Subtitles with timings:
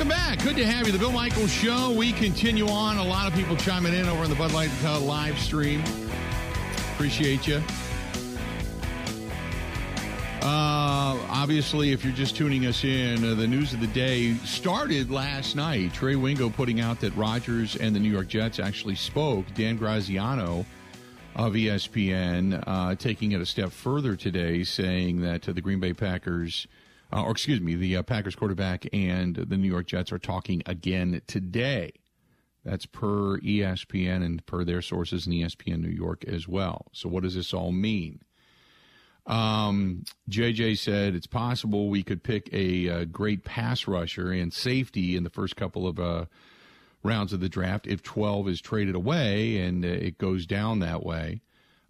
[0.00, 0.42] Welcome back.
[0.42, 0.94] Good to have you.
[0.94, 1.92] The Bill Michaels Show.
[1.92, 2.96] We continue on.
[2.96, 5.82] A lot of people chiming in over on the Bud Light uh, live stream.
[6.94, 7.62] Appreciate you.
[10.40, 15.10] Uh, obviously, if you're just tuning us in, uh, the news of the day started
[15.10, 15.92] last night.
[15.92, 19.44] Trey Wingo putting out that Rodgers and the New York Jets actually spoke.
[19.54, 20.64] Dan Graziano
[21.36, 26.66] of ESPN uh, taking it a step further today, saying that the Green Bay Packers,
[27.12, 30.62] uh, or excuse me, the uh, Packers quarterback and the New York Jets are talking
[30.66, 31.92] again today.
[32.64, 36.86] That's per ESPN and per their sources in ESPN New York as well.
[36.92, 38.20] So, what does this all mean?
[39.26, 45.14] Um, JJ said it's possible we could pick a, a, great pass rusher and safety
[45.14, 46.24] in the first couple of uh,
[47.02, 51.04] rounds of the draft if 12 is traded away and uh, it goes down that
[51.04, 51.42] way.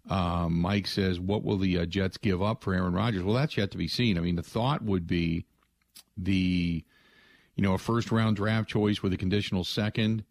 [0.09, 3.23] Um, Mike says, What will the uh, Jets give up for Aaron Rodgers?
[3.23, 4.17] Well, that's yet to be seen.
[4.17, 5.45] I mean, the thought would be
[6.17, 6.83] the,
[7.55, 10.23] you know, a first round draft choice with a conditional second,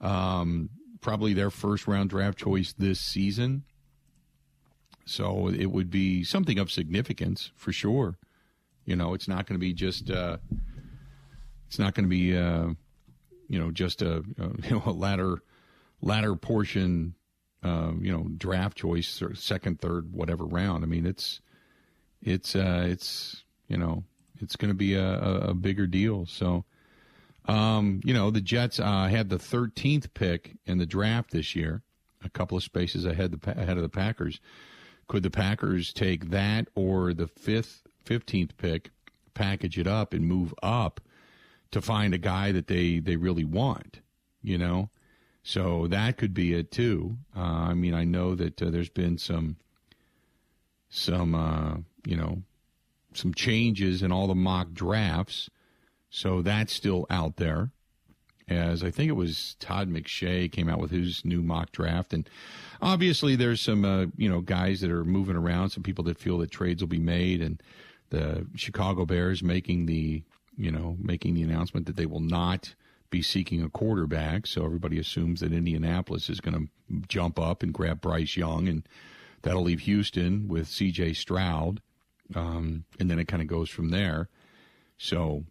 [0.00, 3.64] um, probably their first round draft choice this season.
[5.04, 8.16] So it would be something of significance for sure.
[8.84, 10.36] You know, it's not going to be just, uh,
[11.66, 12.68] it's not going to be, uh,
[13.48, 14.22] you know, just a, a
[14.62, 15.42] you know a latter
[16.00, 17.14] latter portion,
[17.62, 20.84] uh, you know, draft choice or second, third, whatever round.
[20.84, 21.40] I mean, it's
[22.22, 24.04] it's uh, it's you know
[24.40, 26.24] it's going to be a, a, bigger deal.
[26.26, 26.64] So,
[27.46, 31.82] um, you know, the Jets uh, had the 13th pick in the draft this year,
[32.24, 34.40] a couple of spaces ahead the ahead of the Packers.
[35.08, 38.90] Could the Packers take that or the fifth, 15th pick,
[39.34, 41.00] package it up and move up
[41.72, 44.00] to find a guy that they, they really want,
[44.42, 44.90] you know?
[45.42, 47.16] So that could be it too.
[47.36, 49.56] Uh, I mean, I know that uh, there's been some,
[50.90, 52.42] some, uh, you know,
[53.14, 55.48] some changes in all the mock drafts.
[56.10, 57.70] So that's still out there
[58.50, 62.28] as I think it was Todd McShay came out with his new mock draft, and
[62.82, 66.38] obviously there's some uh, you know guys that are moving around, some people that feel
[66.38, 67.62] that trades will be made, and
[68.10, 70.22] the Chicago Bears making the
[70.56, 72.74] you know making the announcement that they will not
[73.10, 76.54] be seeking a quarterback, so everybody assumes that Indianapolis is going
[76.88, 78.88] to jump up and grab Bryce Young, and
[79.42, 81.14] that'll leave Houston with C.J.
[81.14, 81.82] Stroud,
[82.34, 84.28] um, and then it kind of goes from there.
[84.96, 85.44] So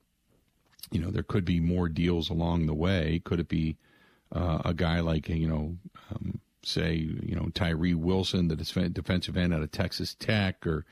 [0.92, 3.22] you know, there could be more deals along the way.
[3.24, 3.78] Could it be
[4.32, 5.78] uh, a guy like, you know,
[6.12, 10.86] um, say, you know, Tyree Wilson, the defensive end out of Texas Tech, or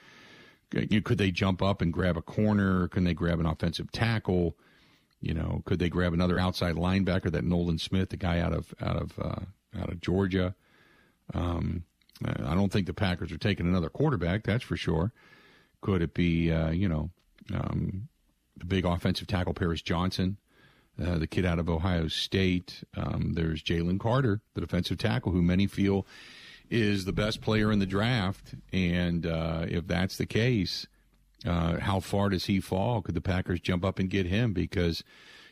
[0.72, 2.88] could they jump up and grab a corner?
[2.88, 4.56] Can they grab an offensive tackle?
[5.22, 8.74] You know, could they grab another outside linebacker, that Nolan Smith, the guy out of
[8.82, 10.56] out of uh, out of Georgia?
[11.34, 11.84] Um,
[12.26, 14.44] I don't think the Packers are taking another quarterback.
[14.44, 15.12] That's for sure.
[15.82, 17.12] Could it be, uh, you know,
[17.54, 18.10] um,
[18.58, 20.38] the big offensive tackle Paris Johnson,
[21.04, 22.84] uh, the kid out of Ohio State.
[22.96, 26.08] Um, there's Jalen Carter, the defensive tackle, who many feel
[26.70, 28.56] is the best player in the draft.
[28.74, 30.88] And uh, if that's the case,
[31.46, 33.02] uh, how far does he fall?
[33.02, 34.54] Could the Packers jump up and get him?
[34.54, 35.04] Because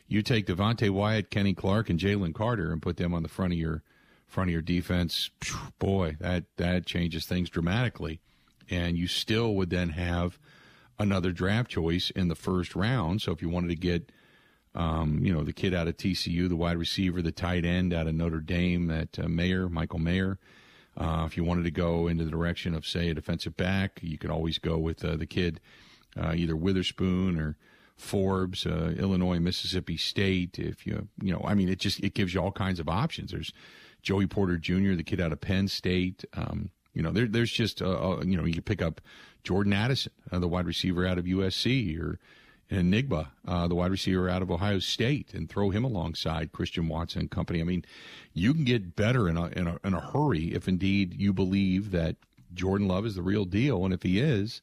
[0.08, 3.52] you take Devonte Wyatt, Kenny Clark, and Jalen Carter and put them on the front
[3.52, 3.82] of your
[4.26, 5.30] front of your defense.
[5.78, 8.20] Boy, that that changes things dramatically.
[8.68, 10.38] And you still would then have
[10.98, 13.22] another draft choice in the first round.
[13.22, 14.10] So if you wanted to get,
[14.74, 18.08] um, you know, the kid out of TCU, the wide receiver, the tight end out
[18.08, 20.38] of Notre Dame, that uh, Michael Mayer.
[20.96, 24.16] Uh, if you wanted to go into the direction of, say, a defensive back, you
[24.16, 25.60] could always go with uh, the kid,
[26.18, 27.56] uh, either Witherspoon or
[27.96, 30.58] Forbes, uh, Illinois, Mississippi State.
[30.58, 33.32] If you, you know, I mean, it just it gives you all kinds of options.
[33.32, 33.52] There's
[34.02, 36.24] Joey Porter Jr., the kid out of Penn State.
[36.34, 39.02] Um, you know, there, there's just, uh, you know, you could pick up
[39.44, 42.18] Jordan Addison, uh, the wide receiver out of USC, or
[42.70, 47.20] Njigba, uh, the wide receiver out of Ohio State, and throw him alongside Christian Watson
[47.22, 47.60] and company.
[47.60, 47.84] I mean,
[48.32, 51.92] you can get better in a, in a, in a hurry if indeed you believe
[51.92, 52.16] that
[52.54, 53.84] Jordan Love is the real deal.
[53.84, 54.62] And if he is,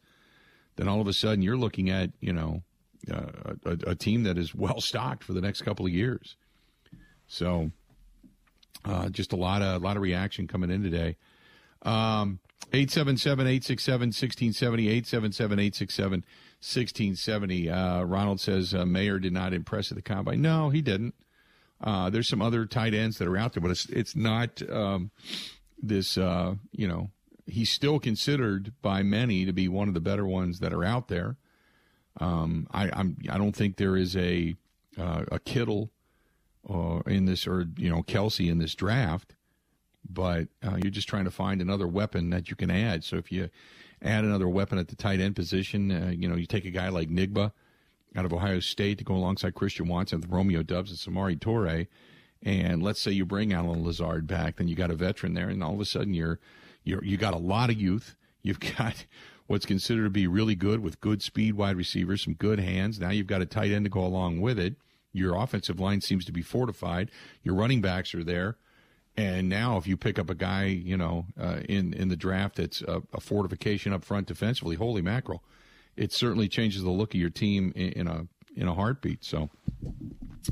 [0.75, 2.63] then all of a sudden you're looking at, you know,
[3.11, 6.35] uh, a, a, team that is well stocked for the next couple of years.
[7.27, 7.71] So,
[8.85, 11.15] uh, just a lot of a lot of reaction coming in today.
[11.83, 12.39] Um,
[12.73, 14.11] 877 867
[16.63, 17.69] 1670, 877 867 1670.
[17.69, 20.41] Uh, Ronald says uh, Mayer did not impress at the combine.
[20.41, 21.13] No, he didn't.
[21.81, 25.11] Uh, there's some other tight ends that are out there, but it's it's not um,
[25.81, 26.17] this.
[26.17, 27.09] Uh, you know,
[27.45, 31.09] he's still considered by many to be one of the better ones that are out
[31.09, 31.35] there.
[32.21, 34.55] Um, I I'm I don't think there is a
[34.97, 35.91] uh, a Kittle
[36.69, 39.35] uh, in this or you know Kelce in this draft
[40.09, 43.03] but uh, you're just trying to find another weapon that you can add.
[43.03, 43.49] So if you
[44.03, 46.89] add another weapon at the tight end position, uh, you know, you take a guy
[46.89, 47.51] like Njigba
[48.15, 51.87] out of Ohio State to go alongside Christian Watson Romeo Doubs and Samori Toure.
[52.43, 55.63] And let's say you bring Allen Lazard back, then you got a veteran there, and
[55.63, 56.39] all of a sudden you're
[56.83, 58.15] you're you got a lot of youth.
[58.41, 59.05] You've got
[59.47, 62.99] what's considered to be really good with good speed wide receivers, some good hands.
[62.99, 64.75] Now you've got a tight end to go along with it.
[65.13, 67.11] Your offensive line seems to be fortified.
[67.43, 68.57] Your running backs are there.
[69.15, 72.55] And now, if you pick up a guy, you know, uh, in in the draft
[72.55, 75.43] that's a, a, fortification up front defensively, holy mackerel,
[75.95, 79.23] it certainly changes the look of your team in, in a in a heartbeat.
[79.23, 79.51] So,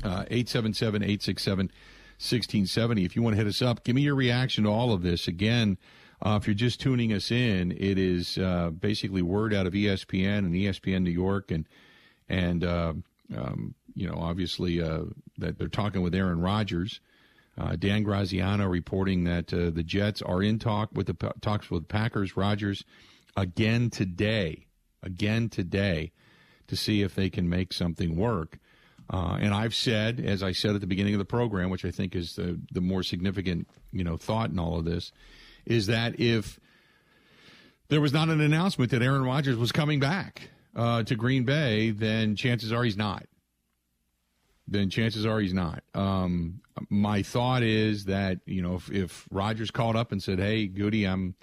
[0.04, 1.72] uh, eight seven seven eight six seven
[2.18, 3.04] sixteen seventy.
[3.04, 5.26] If you want to hit us up, give me your reaction to all of this.
[5.26, 5.76] Again,
[6.24, 10.38] uh, if you're just tuning us in, it is uh, basically word out of ESPN
[10.38, 11.66] and ESPN New York, and
[12.28, 12.92] and uh,
[13.36, 15.02] um, you know obviously uh,
[15.38, 17.00] that they're talking with Aaron Rodgers.
[17.58, 21.86] Uh, Dan Graziano reporting that uh, the Jets are in talk with the talks with
[21.88, 22.84] Packers Rodgers
[23.36, 24.66] again today,
[25.02, 26.12] again today,
[26.68, 28.58] to see if they can make something work.
[29.10, 32.16] and I've said, as I said at the beginning of the program, which I think
[32.16, 35.12] is the the more significant you know thought in all of this
[35.66, 36.58] is that if
[37.88, 41.90] there was not an announcement that Aaron Rodgers was coming back uh, to Green Bay,
[41.90, 43.26] then chances are he's not.
[44.68, 45.82] Then chances are he's not.
[45.94, 50.66] Um, my thought is that you know if, if Rodgers called up and said, "Hey,
[50.66, 51.34] Goody, I'm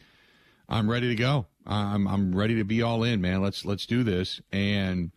[0.67, 1.47] I'm ready to go.
[1.65, 3.41] I'm I'm ready to be all in, man.
[3.41, 5.11] Let's let's do this." And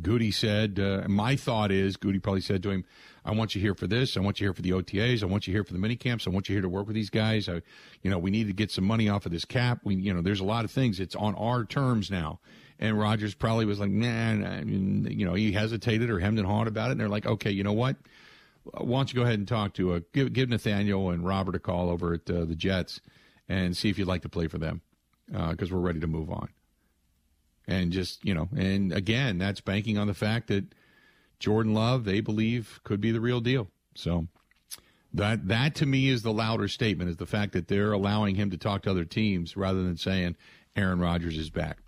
[0.00, 2.84] Goody said, uh, "My thought is," Goody probably said to him,
[3.26, 4.16] I want you here for this.
[4.16, 5.22] I want you here for the OTAs.
[5.22, 6.28] I want you here for the mini camps.
[6.28, 7.48] I want you here to work with these guys.
[7.48, 7.60] I,
[8.02, 9.80] you know, we need to get some money off of this cap.
[9.82, 11.00] We, you know, there's a lot of things.
[11.00, 12.38] It's on our terms now.
[12.78, 16.68] And Rodgers probably was like, nah, nah you know, he hesitated or hemmed and hawed
[16.68, 16.92] about it.
[16.92, 17.96] And they're like, okay, you know what?
[18.64, 21.54] Why don't you go ahead and talk to a, uh, give, give Nathaniel and Robert
[21.54, 23.00] a call over at uh, the Jets
[23.48, 24.82] and see if you'd like to play for them
[25.26, 26.48] because uh, we're ready to move on.
[27.68, 30.74] And just, you know, and again, that's banking on the fact that
[31.38, 33.68] Jordan Love, they believe could be the real deal.
[33.94, 34.26] So
[35.12, 38.50] that that to me is the louder statement is the fact that they're allowing him
[38.50, 40.36] to talk to other teams rather than saying
[40.76, 41.78] Aaron Rodgers is back.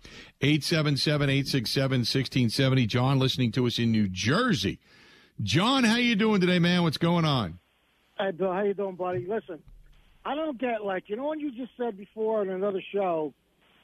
[0.41, 2.87] 877-867-1670.
[2.87, 4.79] John listening to us in New Jersey.
[5.41, 6.83] John, how you doing today, man?
[6.83, 7.59] What's going on?
[8.17, 9.25] Hey, Bill, how you doing, buddy?
[9.27, 9.59] Listen,
[10.25, 13.33] I don't get like you know when you just said before in another show,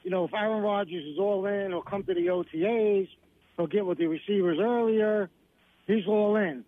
[0.02, 3.08] you know, if Aaron Rodgers is all in, he'll come to the OTAs,
[3.56, 5.30] he'll get with the receivers earlier,
[5.86, 6.62] he's all in.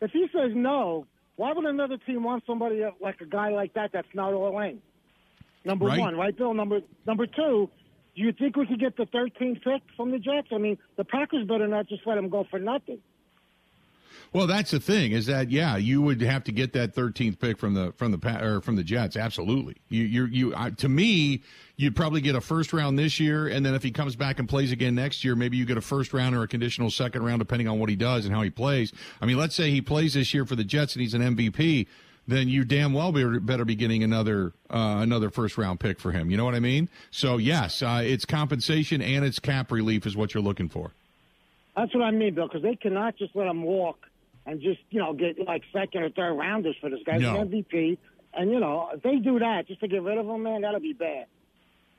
[0.00, 1.06] If he says no,
[1.36, 4.82] why would another team want somebody like a guy like that that's not all in?
[5.64, 6.00] Number right.
[6.00, 6.54] one, right, Bill?
[6.54, 7.70] Number number two,
[8.14, 10.48] do you think we could get the 13th pick from the Jets?
[10.52, 12.98] I mean, the Packers better not just let him go for nothing.
[14.32, 17.58] Well, that's the thing is that yeah, you would have to get that 13th pick
[17.58, 19.14] from the from the or from the Jets.
[19.14, 20.54] Absolutely, you you you.
[20.54, 21.42] Uh, to me,
[21.76, 24.48] you'd probably get a first round this year, and then if he comes back and
[24.48, 27.40] plays again next year, maybe you get a first round or a conditional second round,
[27.40, 28.92] depending on what he does and how he plays.
[29.20, 31.86] I mean, let's say he plays this year for the Jets and he's an MVP.
[32.26, 36.30] Then you damn well better be getting another uh, another first round pick for him.
[36.30, 36.88] You know what I mean?
[37.10, 40.92] So yes, uh, it's compensation and it's cap relief is what you're looking for.
[41.76, 43.98] That's what I mean, Bill, because they cannot just let him walk
[44.46, 47.18] and just you know get like second or third rounders for this guy.
[47.18, 47.44] No.
[47.44, 47.98] He's MVP,
[48.34, 50.80] and you know if they do that just to get rid of him, man, that'll
[50.80, 51.26] be bad.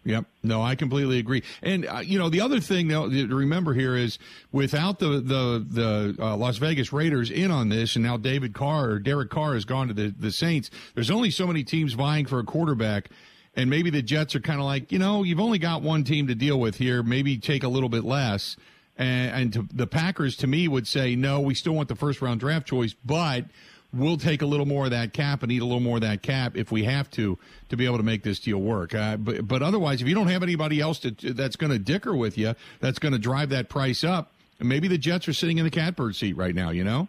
[0.06, 0.26] Yep.
[0.44, 1.44] No, I completely agree.
[1.62, 4.20] And uh, you know, the other thing to remember here is
[4.52, 8.90] without the the the uh, Las Vegas Raiders in on this, and now David Carr
[8.90, 10.70] or Derek Carr has gone to the the Saints.
[10.96, 13.10] There's only so many teams vying for a quarterback.
[13.56, 16.26] And maybe the Jets are kind of like, you know, you've only got one team
[16.26, 17.04] to deal with here.
[17.04, 18.58] Maybe take a little bit less.
[18.98, 22.20] And, and to, the Packers, to me, would say, no, we still want the first
[22.20, 23.46] round draft choice, but
[23.94, 26.22] we'll take a little more of that cap and eat a little more of that
[26.22, 27.38] cap if we have to
[27.70, 28.94] to be able to make this deal work.
[28.96, 32.16] Uh, but, but otherwise, if you don't have anybody else to, that's going to dicker
[32.16, 35.64] with you, that's going to drive that price up, maybe the Jets are sitting in
[35.64, 37.08] the catbird seat right now, you know?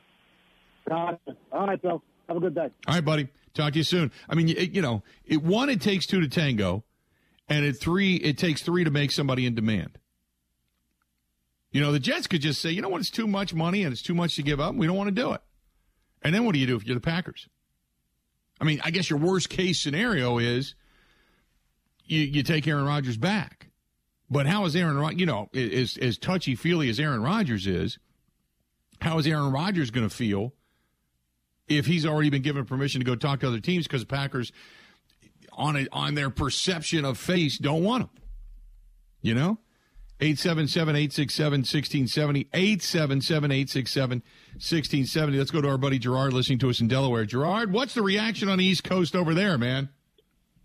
[0.91, 2.03] All right, Bill.
[2.29, 2.71] Have a good day.
[2.87, 3.29] All right, buddy.
[3.55, 4.11] Talk to you soon.
[4.29, 6.83] I mean, you, you know, it, one, it takes two to tango,
[7.49, 9.99] and at three, it takes three to make somebody in demand.
[11.71, 13.93] You know, the Jets could just say, you know what, it's too much money and
[13.93, 14.75] it's too much to give up.
[14.75, 15.41] We don't want to do it.
[16.25, 17.49] And then what do you do if you're the Packers?
[18.61, 20.75] I mean, I guess your worst case scenario is
[22.07, 23.69] you, you take Aaron Rodgers back.
[24.31, 27.99] But how is Aaron, Rodgers, you know, as, as touchy feely as Aaron Rodgers is,
[29.00, 30.54] how is Aaron Rodgers going to feel
[31.69, 34.50] if he's already been given permission to go talk to other teams because the Packers,
[35.52, 38.11] on a, on their perception of face, don't want him?
[39.21, 39.59] You know?
[40.25, 42.49] 877 867 1670.
[42.54, 44.23] 877 867
[44.54, 45.38] 1670.
[45.38, 47.26] Let's go to our buddy Gerard listening to us in Delaware.
[47.26, 49.90] Gerard, what's the reaction on the East Coast over there, man?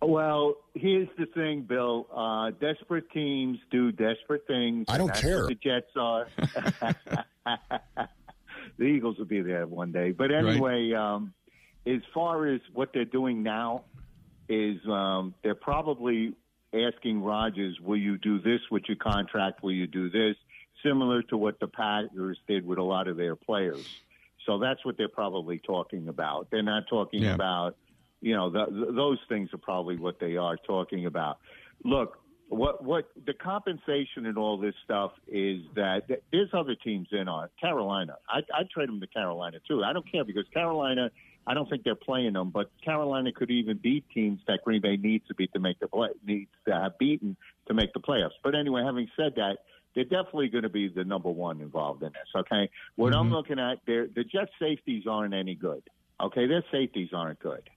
[0.01, 2.07] Well, here's the thing, Bill.
[2.15, 4.85] Uh, desperate teams do desperate things.
[4.87, 5.45] I don't care.
[5.47, 6.27] the Jets are.
[8.77, 10.11] the Eagles will be there one day.
[10.11, 11.15] But anyway, right.
[11.15, 11.33] um,
[11.85, 13.83] as far as what they're doing now,
[14.47, 16.33] is um, they're probably
[16.73, 19.63] asking Rodgers, "Will you do this with your contract?
[19.63, 20.35] Will you do this?"
[20.83, 24.01] Similar to what the Packers did with a lot of their players.
[24.45, 26.49] So that's what they're probably talking about.
[26.49, 27.35] They're not talking yeah.
[27.35, 27.75] about,
[28.21, 31.39] you know, the, the, those things are probably what they are talking about.
[31.83, 37.27] Look, what what the compensation and all this stuff is that there's other teams in
[37.27, 38.15] on Carolina.
[38.27, 39.83] I I trade them to Carolina too.
[39.83, 41.11] I don't care because Carolina.
[41.49, 44.97] I don't think they're playing them, but Carolina could even beat teams that Green Bay
[44.97, 47.35] needs to beat to make the play needs to have beaten
[47.67, 48.37] to make the playoffs.
[48.43, 49.57] But anyway, having said that,
[49.95, 52.27] they're definitely going to be the number one involved in this.
[52.35, 53.19] Okay, what mm-hmm.
[53.19, 55.81] I'm looking at, the Jet safeties aren't any good.
[56.21, 57.67] Okay, their safeties aren't good.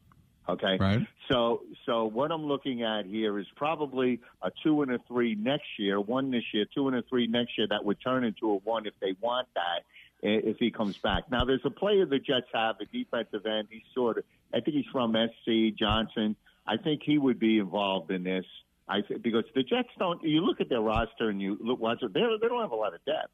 [0.47, 1.07] Okay, right.
[1.31, 5.79] So, so what I'm looking at here is probably a two and a three next
[5.79, 7.69] year, one this year, two and a three next year.
[7.71, 9.85] That would turn into a one if they want that
[10.23, 11.31] if he comes back.
[11.31, 13.69] Now, there's a player the Jets have, a defensive end.
[13.71, 14.25] He's sort of,
[14.55, 16.37] I think he's from SC Johnson.
[16.67, 18.45] I think he would be involved in this.
[18.89, 20.23] I th- because the Jets don't.
[20.23, 22.13] You look at their roster and you look watch it.
[22.13, 23.31] They they don't have a lot of depth.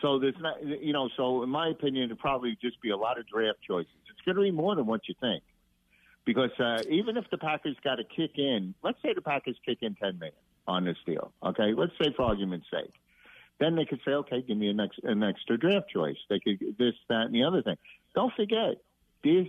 [0.00, 1.08] So there's not, you know.
[1.16, 3.92] So in my opinion, it'd probably just be a lot of draft choices.
[4.10, 5.42] It's going to be more than what you think,
[6.24, 9.78] because uh, even if the Packers got to kick in, let's say the Packers kick
[9.82, 10.34] in ten million
[10.66, 11.32] on this deal.
[11.42, 12.92] Okay, let's say for argument's sake,
[13.60, 16.16] then they could say, okay, give me an, ex- an extra draft choice.
[16.28, 17.76] They could this, that, and the other thing.
[18.14, 18.82] Don't forget,
[19.22, 19.48] these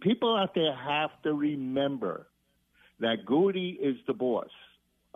[0.00, 2.28] people out there have to remember
[3.00, 4.50] that Goody is the boss,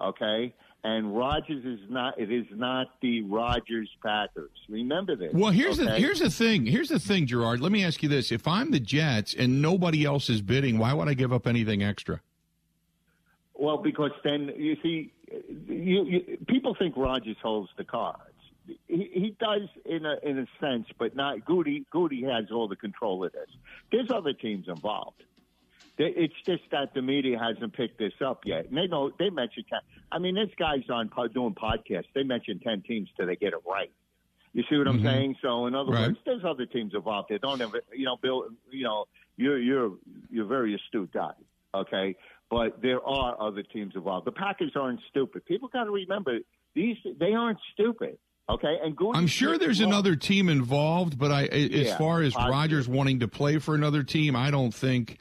[0.00, 0.54] okay?
[0.84, 2.18] And Rodgers is not.
[2.18, 4.50] It is not the Rodgers Packers.
[4.68, 5.32] Remember this.
[5.32, 5.92] Well, here's okay?
[5.92, 6.66] the here's the thing.
[6.66, 7.60] Here's the thing, Gerard.
[7.60, 10.92] Let me ask you this: If I'm the Jets and nobody else is bidding, why
[10.92, 12.20] would I give up anything extra?
[13.54, 15.12] Well, because then you see,
[15.66, 18.20] you, you, people think Rodgers holds the cards.
[18.66, 18.76] He,
[19.12, 21.84] he does in a in a sense, but not Goody.
[21.90, 23.48] Goody has all the control of this.
[23.90, 25.22] There's other teams involved.
[25.98, 28.66] It's just that the media hasn't picked this up yet.
[28.66, 29.66] And they know they mentioned.
[30.10, 32.06] I mean, this guy's on doing podcasts.
[32.14, 33.90] They mention ten teams till they get it right.
[34.52, 35.06] You see what I'm mm-hmm.
[35.06, 35.36] saying?
[35.42, 36.08] So, in other right.
[36.08, 37.28] words, there's other teams involved.
[37.30, 38.48] They don't have, you know, Bill.
[38.70, 39.04] You know,
[39.36, 39.92] you're you're
[40.30, 41.32] you're a very astute guy.
[41.74, 42.16] Okay,
[42.52, 44.26] but there are other teams involved.
[44.26, 45.42] The Packers aren't stupid.
[45.46, 46.38] People got to remember
[46.74, 46.98] these.
[47.18, 48.18] They aren't stupid.
[48.50, 52.86] Okay, and I'm sure there's another team involved, but I, as yeah, far as Rodgers
[52.86, 55.20] wanting to play for another team, I don't think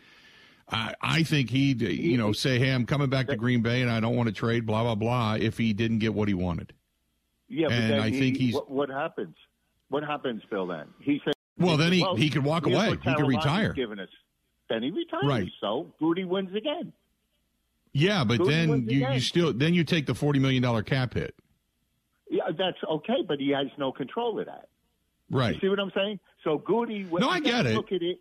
[0.67, 3.81] I, I think he'd, uh, you know, say, hey, I'm coming back to Green Bay
[3.81, 6.33] and I don't want to trade, blah, blah, blah, if he didn't get what he
[6.33, 6.73] wanted.
[7.47, 8.55] Yeah, but and I he, think he's.
[8.55, 9.35] What, what, happens?
[9.87, 10.87] What happens, Phil, then?
[10.99, 11.33] He said.
[11.57, 12.89] Well, then he, well, he could walk away.
[12.89, 13.71] He could retire.
[13.71, 14.09] Given us.
[14.67, 15.23] Then he retires.
[15.25, 15.49] Right.
[15.61, 16.91] So Goody wins again.
[17.93, 21.35] Yeah, but then you, you still then you take the forty million dollar cap hit.
[22.29, 24.69] Yeah, that's okay, but he has no control of that.
[25.29, 25.55] Right.
[25.55, 26.19] You see what I'm saying?
[26.43, 27.03] So Goody.
[27.11, 27.75] No, I get it.
[27.75, 28.19] Look at it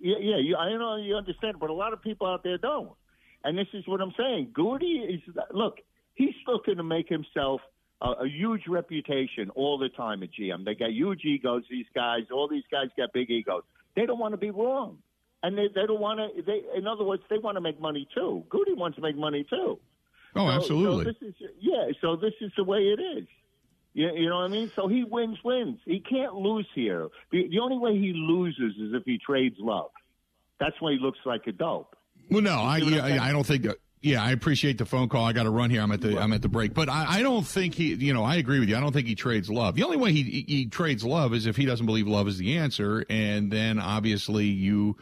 [0.00, 2.90] yeah, yeah, you, I know you understand, but a lot of people out there don't.
[3.44, 4.50] And this is what I'm saying.
[4.52, 5.20] Goody is
[5.52, 5.78] look.
[6.14, 7.60] He's looking to make himself
[8.00, 10.64] a, a huge reputation all the time at GM.
[10.64, 11.64] They got huge egos.
[11.70, 13.62] These guys, all these guys got big egos.
[13.96, 14.98] They don't want to be wrong,
[15.42, 16.42] and they they don't want to.
[16.42, 18.44] They, in other words, they want to make money too.
[18.48, 19.78] Goody wants to make money too.
[20.34, 21.04] Oh, so, absolutely.
[21.04, 21.92] So this is yeah.
[22.00, 23.26] So this is the way it is.
[23.94, 24.70] You, you know what I mean?
[24.74, 25.78] So he wins, wins.
[25.84, 27.08] He can't lose here.
[27.30, 29.90] The, the only way he loses is if he trades Love.
[30.58, 31.94] That's when he looks like a dope.
[32.30, 33.66] Well, no, I I, I don't think.
[33.66, 35.24] Uh, yeah, I appreciate the phone call.
[35.24, 35.80] I got to run here.
[35.80, 37.94] I'm at the I'm at the break, but I, I don't think he.
[37.94, 38.76] You know, I agree with you.
[38.76, 39.74] I don't think he trades Love.
[39.74, 42.38] The only way he, he he trades Love is if he doesn't believe Love is
[42.38, 44.96] the answer, and then obviously you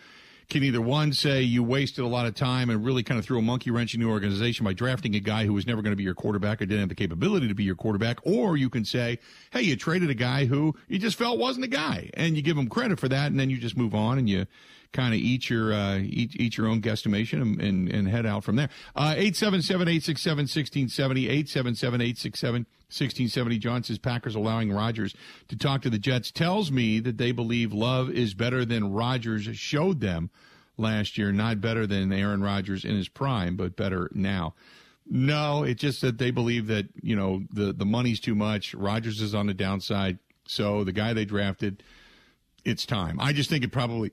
[0.50, 3.38] can either one say you wasted a lot of time and really kind of threw
[3.38, 5.96] a monkey wrench in your organization by drafting a guy who was never going to
[5.96, 8.84] be your quarterback or didn't have the capability to be your quarterback, or you can
[8.84, 9.18] say,
[9.52, 12.58] hey, you traded a guy who you just felt wasn't a guy, and you give
[12.58, 14.46] him credit for that, and then you just move on and you
[14.92, 18.44] kind of eat your uh, eat, eat your own guesstimation and, and, and head out
[18.44, 18.68] from there.
[18.96, 23.58] Uh, 877 867 1670, 877 867 1670.
[23.58, 25.14] John says Packers allowing Rodgers
[25.48, 29.48] to talk to the Jets tells me that they believe Love is better than Rodgers
[29.56, 30.30] showed them
[30.76, 31.32] last year.
[31.32, 34.54] Not better than Aaron Rodgers in his prime, but better now.
[35.06, 38.74] No, it's just that they believe that, you know, the, the money's too much.
[38.74, 40.18] Rodgers is on the downside.
[40.46, 41.82] So the guy they drafted,
[42.64, 43.18] it's time.
[43.20, 44.12] I just think it probably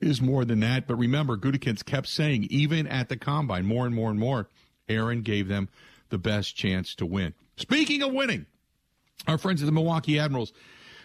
[0.00, 0.86] is more than that.
[0.86, 4.48] But remember, Gutekunst kept saying, even at the combine, more and more and more,
[4.88, 5.68] Aaron gave them
[6.10, 7.34] the best chance to win.
[7.56, 8.46] Speaking of winning,
[9.26, 10.52] our friends at the Milwaukee Admirals,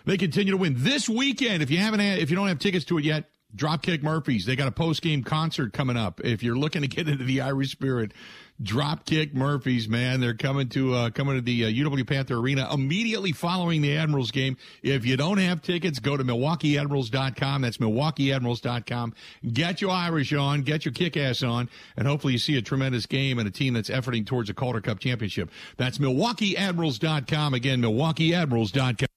[0.05, 1.61] they continue to win this weekend.
[1.61, 4.55] If you haven't, had, if you don't have tickets to it yet, Dropkick Murphys, they
[4.55, 6.21] got a post game concert coming up.
[6.23, 8.13] If you're looking to get into the Irish spirit,
[8.61, 13.31] Dropkick Murphys, man, they're coming to uh, coming to the uh, UW Panther Arena immediately
[13.31, 14.57] following the Admirals game.
[14.83, 17.61] If you don't have tickets, go to MilwaukeeAdmirals.com.
[17.61, 19.13] That's MilwaukeeAdmirals.com.
[19.53, 23.05] Get your Irish on, get your kick ass on, and hopefully you see a tremendous
[23.05, 25.49] game and a team that's efforting towards a Calder Cup championship.
[25.77, 27.53] That's MilwaukeeAdmirals.com.
[27.53, 29.08] Again, MilwaukeeAdmirals.com.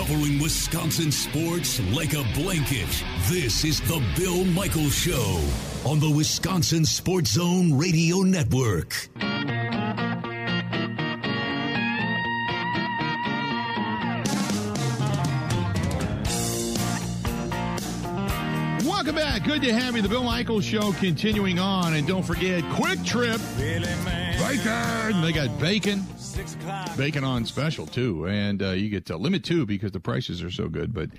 [0.00, 2.88] Covering Wisconsin sports like a blanket.
[3.28, 5.44] This is the Bill Michaels Show
[5.84, 9.10] on the Wisconsin Sports Zone Radio Network.
[18.86, 19.44] Welcome back.
[19.44, 20.00] Good to have you.
[20.00, 21.92] The Bill Michaels Show continuing on.
[21.92, 23.38] And don't forget, Kwik Trip.
[23.58, 25.20] Bacon.
[25.20, 26.06] They got bacon.
[26.96, 28.26] Bacon on special, too.
[28.26, 30.92] And uh, you get uh, limit two because the prices are so good.
[30.94, 31.10] But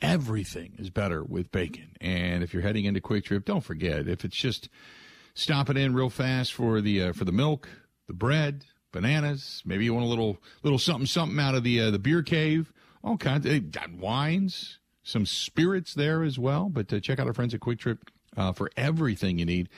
[0.00, 1.96] everything is better with bacon.
[2.00, 4.68] And if you're heading into Kwik Trip, don't forget, if it's just
[5.34, 7.68] stopping in real fast for the uh, for the milk,
[8.06, 11.90] the bread, bananas, maybe you want a little little something something out of the uh,
[11.90, 13.44] the beer cave, all kinds.
[13.44, 16.68] They got wines some spirits there as well.
[16.68, 19.68] But uh, check out our friends at Kwik Trip uh, for everything you need.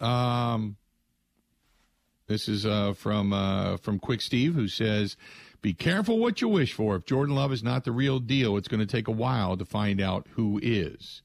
[0.00, 0.76] Um,
[2.26, 5.16] this is uh, from uh, from Quick Steve, who says,
[5.62, 6.96] "Be careful what you wish for.
[6.96, 9.64] If Jordan Love is not the real deal, it's going to take a while to
[9.64, 11.22] find out who is."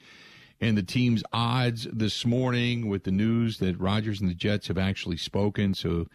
[0.61, 4.79] in the team's odds this morning with the news that Rodgers and the Jets have
[4.79, 5.75] actually spoken.
[5.75, 6.07] So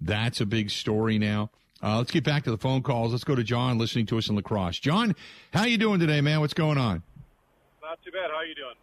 [0.00, 1.50] that's a big story now.
[1.82, 3.12] Uh, let's get back to the phone calls.
[3.12, 4.78] Let's go to John listening to us in La Crosse.
[4.78, 5.14] John,
[5.52, 6.40] how you doing today, man?
[6.40, 7.02] What's going on?
[7.82, 8.30] Not too bad.
[8.30, 8.74] How you doing?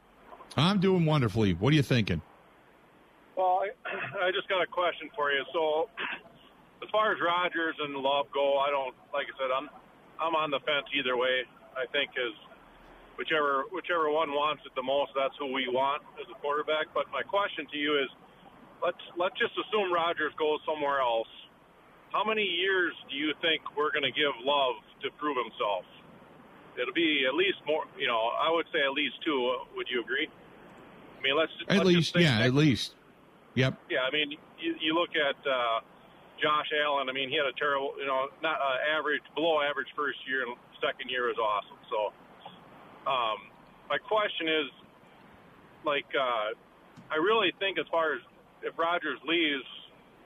[0.57, 1.53] I'm doing wonderfully.
[1.53, 2.21] What are you thinking?
[3.37, 3.69] Well, I,
[4.27, 5.45] I just got a question for you.
[5.53, 5.89] So,
[6.81, 9.53] as far as Rodgers and Love go, I don't like I said.
[9.53, 9.69] I'm
[10.19, 11.45] I'm on the fence either way.
[11.77, 12.33] I think is
[13.17, 16.89] whichever whichever one wants it the most, that's who we want as a quarterback.
[16.93, 18.09] But my question to you is,
[18.81, 21.29] let's let's just assume Rodgers goes somewhere else
[22.11, 25.83] how many years do you think we're going to give Love to prove himself?
[26.79, 27.83] It'll be at least more.
[27.97, 29.37] You know, I would say at least two.
[29.75, 30.29] Would you agree?
[31.27, 32.95] Mean, let's at let's least, yeah, at least.
[33.55, 33.75] Yep.
[33.89, 35.81] Yeah, I mean, you, you look at uh,
[36.39, 37.09] Josh Allen.
[37.09, 40.47] I mean, he had a terrible, you know, not uh, average, below average first year,
[40.47, 41.79] and second year was awesome.
[41.89, 41.99] So,
[43.09, 43.51] um,
[43.89, 44.69] my question is,
[45.83, 46.55] like, uh,
[47.11, 48.21] I really think as far as
[48.63, 49.65] if Rodgers leaves,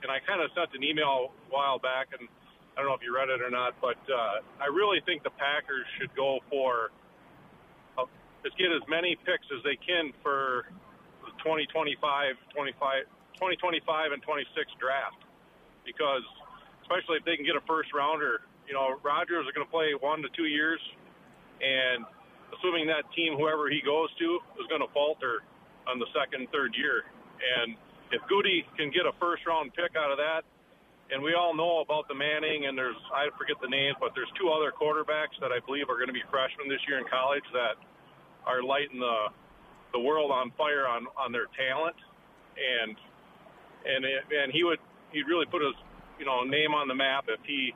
[0.03, 2.27] and I kind of sent an email a while back, and
[2.75, 5.33] I don't know if you read it or not, but uh, I really think the
[5.39, 6.91] Packers should go for
[7.97, 8.03] a,
[8.43, 10.67] is get as many picks as they can for
[11.43, 15.21] 2025, 25, 2025 and 26 draft.
[15.85, 16.25] Because
[16.85, 19.93] especially if they can get a first rounder, you know, Rodgers is going to play
[19.97, 20.79] one to two years,
[21.59, 22.05] and
[22.53, 25.41] assuming that team, whoever he goes to, is going to falter
[25.89, 27.03] on the second, third year.
[27.41, 27.75] And
[28.13, 30.45] if Goody can get a first round pick out of that,
[31.11, 34.31] and we all know about the Manning, and there's I forget the names, but there's
[34.39, 37.43] two other quarterbacks that I believe are going to be freshmen this year in college
[37.51, 37.75] that
[38.47, 39.27] are lighting the
[39.93, 41.95] the world on fire on on their talent,
[42.57, 42.95] and
[43.85, 44.79] and it, and he would
[45.11, 45.73] he'd really put his
[46.19, 47.73] you know name on the map if he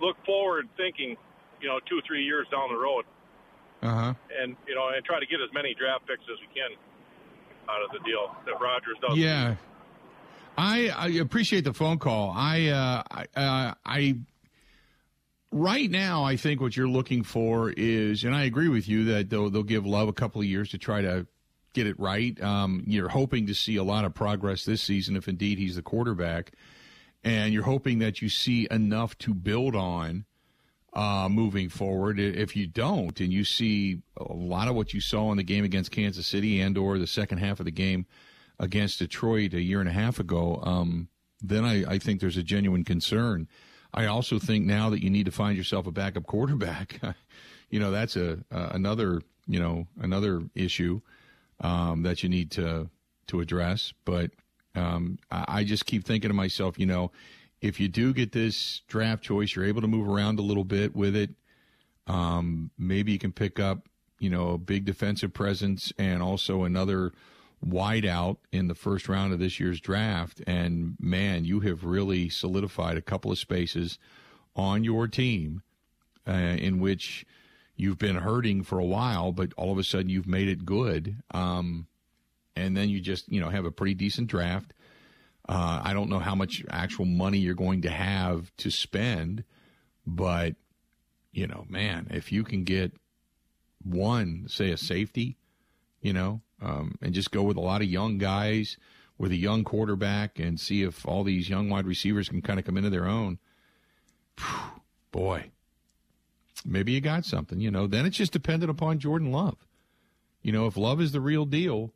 [0.00, 1.16] looked forward thinking
[1.60, 3.04] you know two three years down the road,
[3.82, 4.14] Uh huh.
[4.40, 6.70] and you know and try to get as many draft picks as we can
[7.68, 9.16] out of the deal that Rodgers does.
[9.18, 9.56] Yeah.
[10.56, 12.32] I, I appreciate the phone call.
[12.36, 14.16] I, uh, I, uh, I,
[15.50, 19.30] right now, I think what you're looking for is, and I agree with you that
[19.30, 21.26] they'll, they'll give Love a couple of years to try to
[21.74, 22.40] get it right.
[22.42, 25.82] Um, you're hoping to see a lot of progress this season if indeed he's the
[25.82, 26.52] quarterback,
[27.24, 30.24] and you're hoping that you see enough to build on
[30.94, 32.18] uh, moving forward.
[32.18, 35.64] If you don't, and you see a lot of what you saw in the game
[35.64, 38.06] against Kansas City and or the second half of the game
[38.58, 41.08] against Detroit a year and a half ago, um,
[41.40, 43.46] then I, I think there's a genuine concern.
[43.94, 47.00] I also think now that you need to find yourself a backup quarterback,
[47.70, 51.00] you know that's a uh, another you know another issue
[51.60, 52.90] um, that you need to
[53.28, 53.92] to address.
[54.04, 54.30] But
[54.74, 57.10] um, I, I just keep thinking to myself, you know,
[57.60, 60.94] if you do get this draft choice, you're able to move around a little bit
[60.94, 61.30] with it.
[62.06, 63.86] Um, maybe you can pick up,
[64.18, 67.12] you know, a big defensive presence and also another
[67.66, 70.42] wideout in the first round of this year's draft.
[70.46, 73.98] And man, you have really solidified a couple of spaces
[74.54, 75.62] on your team
[76.26, 77.26] uh, in which
[77.76, 81.16] you've been hurting for a while, but all of a sudden you've made it good.
[81.32, 81.86] Um,
[82.56, 84.74] and then you just, you know, have a pretty decent draft.
[85.48, 89.44] Uh, I don't know how much actual money you're going to have to spend,
[90.06, 90.56] but
[91.32, 92.92] you know, man, if you can get
[93.82, 95.38] one, say a safety,
[96.00, 98.76] you know, um, and just go with a lot of young guys
[99.18, 102.64] with a young quarterback and see if all these young wide receivers can kind of
[102.64, 103.38] come into their own.
[104.38, 105.50] Whew, boy,
[106.64, 107.86] maybe you got something, you know.
[107.86, 109.56] Then it's just dependent upon Jordan Love.
[110.40, 111.92] You know, if Love is the real deal,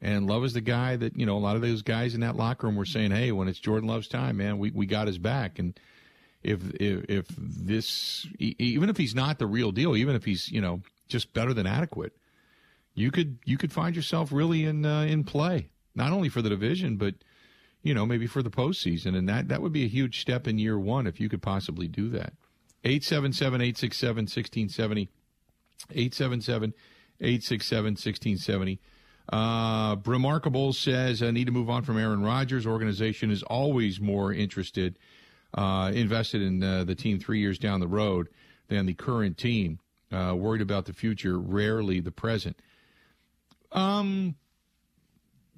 [0.00, 2.36] and Love is the guy that, you know, a lot of those guys in that
[2.36, 5.18] locker room were saying, hey, when it's Jordan Love's time, man, we, we got his
[5.18, 5.58] back.
[5.58, 5.78] And
[6.42, 10.62] if, if, if this, even if he's not the real deal, even if he's, you
[10.62, 12.16] know, just better than adequate,
[13.00, 16.48] you could, you could find yourself really in, uh, in play, not only for the
[16.48, 17.14] division, but,
[17.82, 19.16] you know, maybe for the postseason.
[19.16, 21.88] And that, that would be a huge step in year one if you could possibly
[21.88, 22.32] do that.
[22.84, 25.08] 877 867 1670.
[25.90, 26.74] 877
[27.20, 28.80] 867 1670.
[29.32, 32.66] Uh, Remarkable says, I need to move on from Aaron Rodgers.
[32.66, 34.98] Organization is always more interested,
[35.54, 38.28] uh, invested in uh, the team three years down the road
[38.68, 39.78] than the current team.
[40.10, 42.56] Uh, worried about the future, rarely the present.
[43.72, 44.36] Um,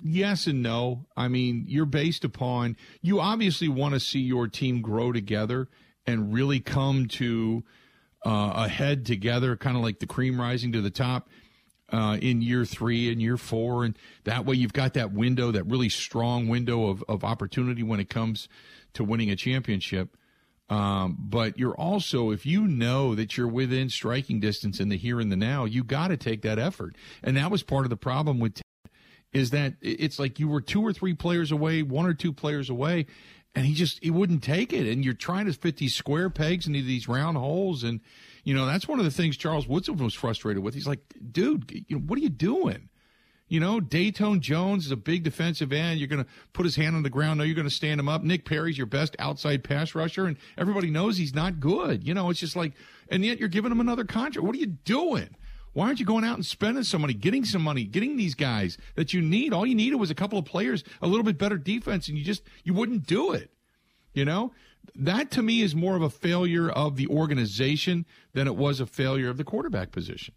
[0.03, 1.07] yes and no.
[1.17, 5.69] I mean, you're based upon, you obviously want to see your team grow together
[6.07, 7.65] and really come to
[8.25, 11.29] uh, a head together, kind of like the cream rising to the top
[11.91, 13.85] uh, in year three and year four.
[13.85, 18.01] And that way you've got that window, that really strong window of, of opportunity when
[18.01, 18.49] it comes
[18.95, 20.17] to winning a championship.
[20.73, 25.21] Um, but you're also, if you know that you're within striking distance in the here
[25.21, 26.97] and the now, you got to take that effort.
[27.23, 28.93] And that was part of the problem with Ted,
[29.35, 32.71] is that it's like you were two or three players away, one or two players
[32.71, 33.05] away,
[33.55, 34.91] and he just he wouldn't take it.
[34.91, 38.01] And you're trying to fit these square pegs into these round holes, and
[38.43, 40.73] you know that's one of the things Charles Woodson was frustrated with.
[40.73, 42.89] He's like, dude, you know, what are you doing?
[43.53, 46.01] You know, Datone Jones is a big defensive end.
[46.01, 47.37] You're going to put his hand on the ground.
[47.37, 48.23] No, you're going to stand him up.
[48.23, 52.03] Nick Perry's your best outside pass rusher, and everybody knows he's not good.
[52.03, 52.73] You know, it's just like,
[53.11, 54.47] and yet you're giving him another contract.
[54.47, 55.37] What are you doing?
[55.75, 58.79] Why aren't you going out and spending some money, getting some money, getting these guys
[58.95, 59.53] that you need?
[59.53, 62.25] All you needed was a couple of players, a little bit better defense, and you
[62.25, 63.51] just you wouldn't do it.
[64.15, 64.53] You know,
[64.95, 68.87] that to me is more of a failure of the organization than it was a
[68.87, 70.33] failure of the quarterback position.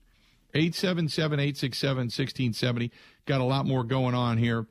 [0.55, 2.91] 877 867 1670.
[3.25, 4.65] Got a lot more going on here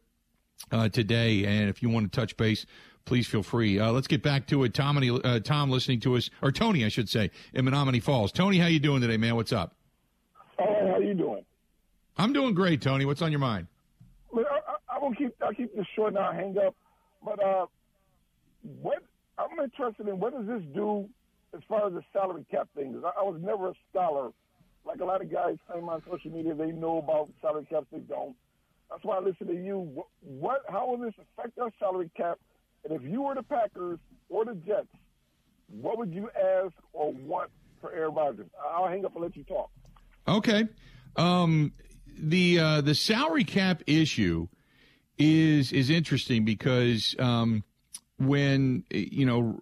[0.72, 1.44] uh, today.
[1.44, 2.64] And if you want to touch base,
[3.04, 3.78] please feel free.
[3.78, 4.72] Uh, let's get back to it.
[4.72, 8.32] Tom, uh, Tom listening to us, or Tony, I should say, in Menomonee Falls.
[8.32, 9.36] Tony, how you doing today, man?
[9.36, 9.76] What's up?
[10.58, 11.44] Hey, how you doing?
[12.16, 13.04] I'm doing great, Tony.
[13.04, 13.66] What's on your mind?
[14.32, 16.74] Look, I, I, I will keep I'll keep this short and I'll hang up.
[17.22, 17.66] But uh,
[18.80, 19.02] what
[19.36, 21.08] I'm interested in, what does this do
[21.54, 22.92] as far as the salary cap thing?
[22.92, 24.30] Because I, I was never a scholar
[24.86, 27.86] like a lot of guys claim on social media, they know about salary caps.
[27.92, 28.36] They don't.
[28.90, 30.04] That's why I listen to you.
[30.20, 32.38] What, how will this affect our salary cap?
[32.84, 34.88] And if you were the Packers or the Jets,
[35.68, 38.46] what would you ask or want for Aaron Rodgers?
[38.62, 39.70] I'll hang up and let you talk.
[40.28, 40.68] Okay.
[41.16, 41.72] Um,
[42.18, 44.48] the uh, the salary cap issue
[45.18, 47.64] is is interesting because um,
[48.18, 49.58] when you know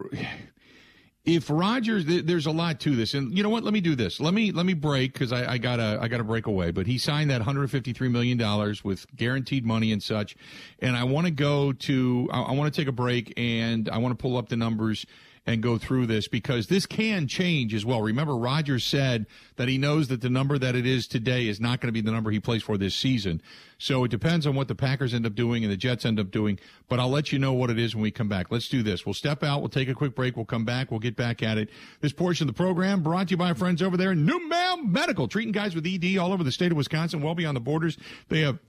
[1.24, 3.62] if Rodgers, there's a lot to this, and you know what?
[3.62, 4.18] Let me do this.
[4.18, 6.72] Let me let me break because I, I gotta I gotta break away.
[6.72, 10.37] But he signed that 153 million dollars with guaranteed money and such,
[10.80, 13.98] and I want to go to I, I want to take a break and I
[13.98, 15.06] want to pull up the numbers
[15.44, 18.00] and go through this because this can change as well.
[18.00, 19.26] Remember, Rodgers said
[19.57, 22.00] that he knows that the number that it is today is not going to be
[22.00, 23.42] the number he plays for this season.
[23.78, 26.31] So it depends on what the Packers end up doing and the Jets end up
[26.31, 26.61] doing.
[26.88, 28.52] But I'll let you know what it is when we come back.
[28.52, 29.05] Let's do this.
[29.05, 29.61] We'll step out.
[29.61, 30.37] We'll take a quick break.
[30.37, 30.92] We'll come back.
[30.92, 31.70] We'll get back at it.
[32.00, 35.26] This portion of the program brought to you by our friends over there, NuMale Medical,
[35.26, 37.98] treating guys with ED all over the state of Wisconsin, well beyond the borders.
[38.28, 38.61] They have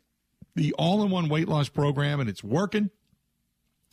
[0.55, 2.89] the all-in-one weight loss program, and it's working.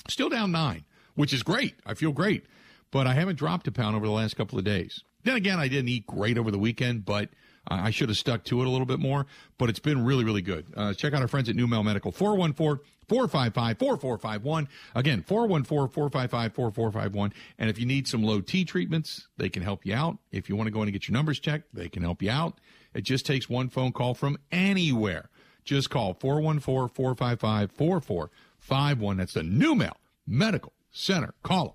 [0.09, 1.75] Still down nine, which is great.
[1.85, 2.45] I feel great
[2.90, 5.05] but I haven't dropped a pound over the last couple of days.
[5.24, 7.31] Then again, I didn't eat great over the weekend, but
[7.68, 9.26] I should have stuck to it a little bit more.
[9.59, 10.66] But it's been really, really good.
[10.76, 14.68] Uh, check out our friends at NuMale Medical, 414 455 4451.
[14.94, 17.33] Again, 414 455 4451.
[17.59, 20.18] And if you need some low T treatments, they can help you out.
[20.33, 22.31] If you want to go in and get your numbers checked, they can help you
[22.31, 22.61] out.
[22.94, 25.29] It just takes one phone call from anywhere.
[25.64, 29.16] Just call 414 455 4451.
[29.18, 31.35] That's the NuMale Medical Center.
[31.42, 31.74] Call them.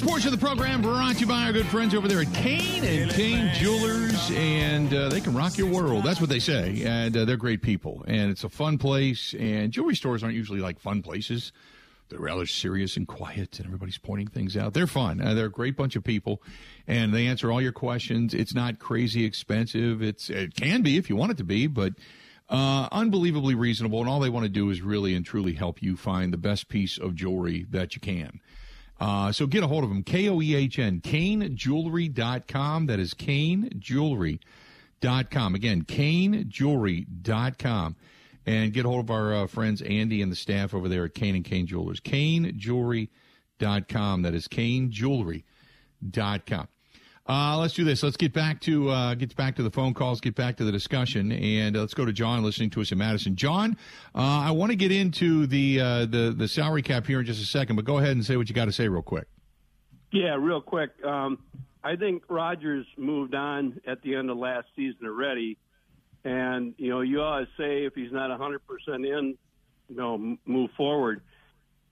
[0.00, 2.28] This portion of the program brought to you by our good friends over there at
[2.28, 6.04] Koehn and Koehn Jewelers, and uh, they can rock your world.
[6.04, 9.34] That's what they say, and uh, they're great people, and it's a fun place.
[9.38, 11.52] And jewelry stores aren't usually like fun places;
[12.08, 14.72] they're rather serious and quiet, and everybody's pointing things out.
[14.72, 15.20] They're fun.
[15.20, 16.40] Uh, they're a great bunch of people,
[16.86, 18.32] and they answer all your questions.
[18.32, 20.02] It's not crazy expensive.
[20.02, 21.92] It's it can be if you want it to be, but.
[22.48, 25.96] Uh, unbelievably reasonable, and all they want to do is really and truly help you
[25.96, 28.40] find the best piece of jewelry that you can.
[29.00, 30.02] Uh, so get a hold of them.
[30.02, 32.86] K O E H N, KoehnJewelry.com.
[32.86, 35.54] That is KoehnJewelry.com.
[35.54, 37.96] Again, KoehnJewelry.com.
[38.46, 41.14] And get a hold of our uh, friends Andy and the staff over there at
[41.14, 42.00] Koehn and Koehn Jewelers.
[42.00, 44.22] KoehnJewelry.com.
[44.22, 46.68] That is KoehnJewelry.com.
[47.28, 48.02] Uh, let's do this.
[48.02, 50.72] Let's get back to uh, get back to the phone calls, get back to the
[50.72, 53.36] discussion, and uh, let's go to John listening to us in Madison.
[53.36, 53.76] John,
[54.14, 57.42] uh, I want to get into the uh, the the salary cap here in just
[57.42, 59.28] a second, but go ahead and say what you got to say real quick.
[60.10, 60.90] Yeah, real quick.
[61.04, 61.38] Um,
[61.84, 65.56] I think Rodgers moved on at the end of last season already,
[66.24, 69.36] and you know you always say if he's not 100 percent in,
[69.88, 71.20] you know, move forward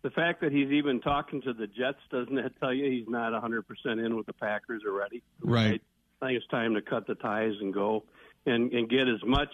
[0.09, 3.33] the fact that he's even talking to the Jets doesn't that tell you he's not
[3.33, 3.63] 100%
[4.07, 5.23] in with the Packers already?
[5.43, 5.83] Right.
[6.23, 8.05] I think it's time to cut the ties and go
[8.47, 9.51] and and get as much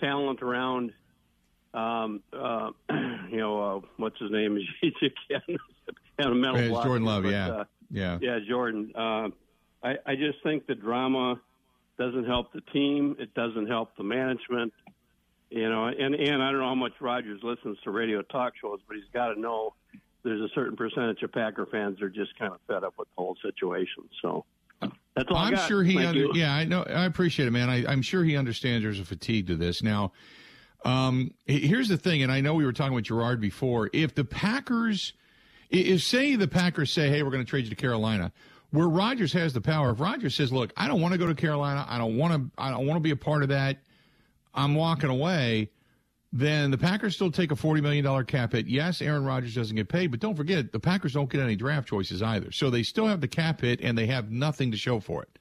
[0.00, 0.92] talent around.
[1.74, 2.70] Um, uh,
[3.30, 4.56] you know, uh, what's his name?
[4.56, 5.58] Is again
[6.18, 8.90] and a mental yeah, Jordan Love, but, yeah, uh, yeah, yeah, Jordan.
[8.94, 9.28] Uh,
[9.82, 11.40] I I just think the drama
[11.98, 13.16] doesn't help the team.
[13.18, 14.72] It doesn't help the management.
[15.54, 18.80] You know, and and I don't know how much Rodgers listens to radio talk shows,
[18.88, 19.74] but he's got to know
[20.24, 23.06] there's a certain percentage of Packer fans that are just kind of fed up with
[23.10, 24.02] the whole situation.
[24.20, 24.44] So
[24.80, 25.36] that's all.
[25.36, 26.04] I'm sure he.
[26.04, 26.82] Under, yeah, I know.
[26.82, 27.70] I appreciate it, man.
[27.70, 30.10] I, I'm sure he understands there's a fatigue to this now.
[30.84, 33.90] Um, here's the thing, and I know we were talking with Gerard before.
[33.92, 35.12] If the Packers,
[35.70, 38.32] if say the Packers say, "Hey, we're going to trade you to Carolina,"
[38.72, 39.90] where Rodgers has the power.
[39.90, 41.86] If Rodgers says, "Look, I don't want to go to Carolina.
[41.88, 42.60] I don't want to.
[42.60, 43.78] I don't want to be a part of that."
[44.54, 45.70] I'm walking away,
[46.32, 48.66] then the Packers still take a $40 million cap hit.
[48.66, 51.88] Yes, Aaron Rodgers doesn't get paid, but don't forget, the Packers don't get any draft
[51.88, 52.50] choices either.
[52.52, 55.38] So they still have the cap hit, and they have nothing to show for it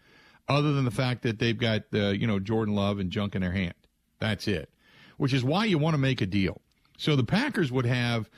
[0.48, 3.42] other than the fact that they've got, uh, you know, Jordan Love and junk in
[3.42, 3.74] their hand.
[4.20, 4.70] That's it,
[5.18, 6.62] which is why you want to make a deal.
[6.98, 8.30] So the Packers would have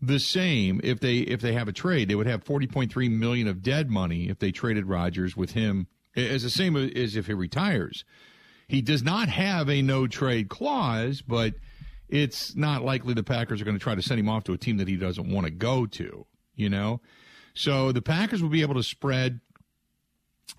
[0.00, 2.08] the same if they if they have a trade.
[2.08, 6.42] They would have 40.3 million of dead money if they traded Rodgers with him as
[6.42, 8.04] the same as if he retires.
[8.68, 11.54] He does not have a no trade clause, but
[12.08, 14.58] it's not likely the Packers are going to try to send him off to a
[14.58, 17.00] team that he doesn't want to go to, you know?
[17.54, 19.40] So the Packers will be able to spread,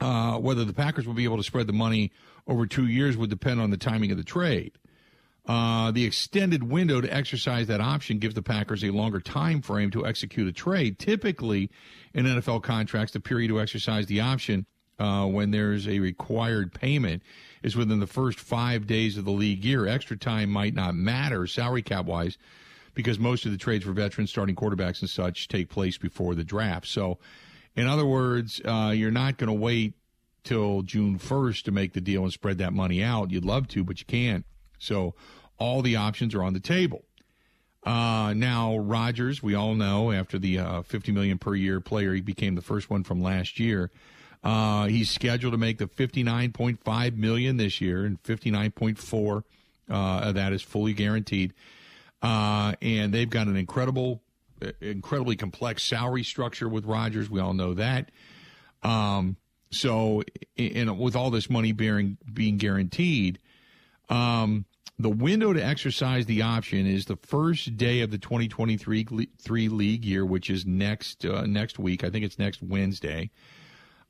[0.02, 2.12] uh, whether the Packers will be able to spread the money
[2.48, 4.74] over two years would depend on the timing of the trade.
[5.48, 9.92] Uh, the extended window to exercise that option gives the Packers a longer time frame
[9.92, 10.98] to execute a trade.
[11.00, 11.70] Typically,
[12.14, 14.66] in NFL contracts, the period to exercise the option
[15.00, 17.24] uh, when there's a required payment
[17.64, 19.88] is within the first five days of the league year.
[19.88, 22.38] Extra time might not matter salary cap wise
[22.94, 26.44] because most of the trades for veterans, starting quarterbacks, and such take place before the
[26.44, 26.88] draft.
[26.88, 27.20] So,
[27.76, 29.94] in other words, uh, you're not going to wait
[30.44, 33.32] till June 1st to make the deal and spread that money out.
[33.32, 34.46] You'd love to, but you can't.
[34.80, 35.16] So,
[35.58, 37.04] all the options are on the table.
[37.84, 42.22] Uh, now Rodgers, we all know after the uh, 50 million per year player, he
[42.22, 43.92] became the first one from last year.
[44.44, 49.44] Uh, he's scheduled to make the 59.5 million this year, and 59.4
[49.90, 51.54] uh, that is fully guaranteed.
[52.22, 54.22] Uh, and they've got an incredible,
[54.82, 57.30] incredibly complex salary structure with Rodgers.
[57.30, 58.12] We all know that.
[58.84, 59.38] Um,
[59.72, 60.24] so,
[60.58, 63.40] and with all this money bearing being guaranteed,
[64.10, 64.66] um,
[64.98, 70.04] the window to exercise the option is the first day of the 2023 three league
[70.04, 72.04] year, which is next uh, next week.
[72.04, 73.30] I think it's next Wednesday.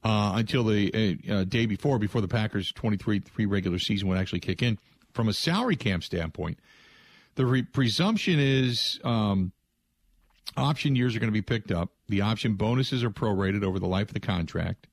[0.02, 4.18] Uh, until the uh, uh day before, before the Packers' 23 three regular season would
[4.18, 4.80] actually kick in.
[5.12, 6.58] From a salary cap standpoint,
[7.36, 9.52] the re- presumption is um,
[10.56, 11.90] option years are going to be picked up.
[12.08, 14.88] The option bonuses are prorated over the life of the contract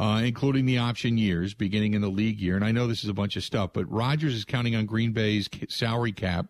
[0.00, 2.56] uh, including the option years beginning in the league year.
[2.56, 5.12] And I know this is a bunch of stuff, but Rodgers is counting on Green
[5.12, 6.46] Bay's salary cap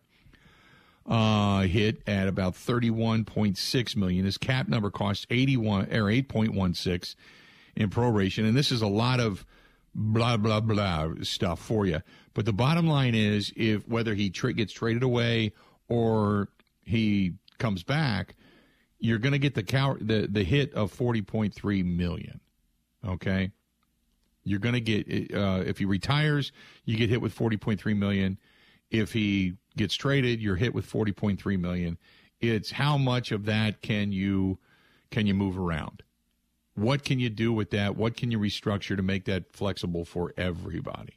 [1.04, 4.24] uh, hit at about thirty-one point six million.
[4.24, 7.16] His cap number costs eighty-one or eight point one six
[7.80, 9.46] in proration, and this is a lot of
[9.94, 12.02] blah blah blah stuff for you.
[12.34, 15.52] But the bottom line is, if whether he tra- gets traded away
[15.88, 16.48] or
[16.84, 18.36] he comes back,
[18.98, 22.40] you're going to get the, cow- the the hit of forty point three million.
[23.06, 23.50] Okay,
[24.44, 26.52] you're going to get uh, if he retires,
[26.84, 28.38] you get hit with 40.3 million.
[28.90, 31.96] If he gets traded, you're hit with 40.3 million.
[32.40, 34.58] It's how much of that can you
[35.10, 36.02] can you move around?
[36.74, 37.96] What can you do with that?
[37.96, 41.14] What can you restructure to make that flexible for everybody?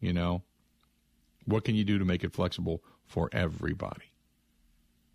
[0.00, 0.42] You know,
[1.44, 4.12] what can you do to make it flexible for everybody?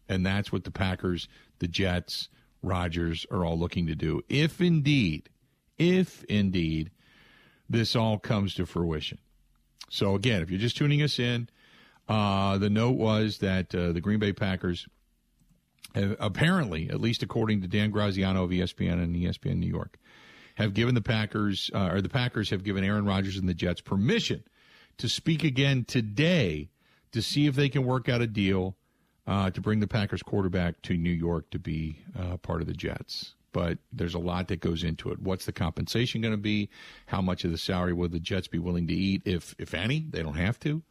[0.08, 1.28] And that's what the Packers,
[1.60, 2.30] the Jets,
[2.62, 4.22] Rodgers are all looking to do.
[4.28, 5.30] If indeed
[5.80, 6.92] if indeed
[7.68, 9.18] this all comes to fruition.
[9.90, 11.50] So, again, if you're just tuning us in,
[12.08, 14.88] uh, the note was that uh, the Green Bay Packers,
[15.96, 19.98] have, apparently, at least according to Dan Graziano of ESPN and ESPN New York,
[20.56, 23.82] have given the Packers, uh, or the Packers have given Aaron Rodgers and the Jets
[23.82, 24.44] permission
[24.98, 26.70] to speak again today
[27.12, 28.76] to see if they can work out a deal
[29.26, 32.74] uh, to bring the Packers quarterback to New York to be uh, part of the
[32.74, 35.20] Jets but there's a lot that goes into it.
[35.20, 36.70] What's the compensation going to be?
[37.08, 40.06] How much of the salary will the Jets be willing to eat, if if any?
[40.10, 40.84] They don't have to.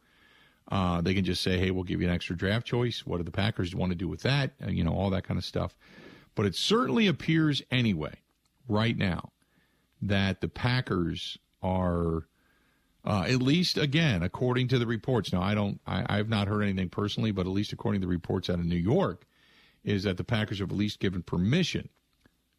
[0.69, 3.23] Uh, they can just say, "Hey, we'll give you an extra draft choice." What do
[3.23, 4.51] the Packers want to do with that?
[4.63, 5.75] Uh, you know, all that kind of stuff.
[6.35, 8.13] But it certainly appears anyway,
[8.67, 9.31] right now,
[10.01, 12.27] that the Packers are.
[13.05, 15.31] Uh, at least again, according to the reports.
[15.31, 18.11] Now, I don't, I, I've not heard anything personally, but at least according to the
[18.11, 19.25] reports out of New York,
[19.85, 21.87] is that the Packers have at least given permission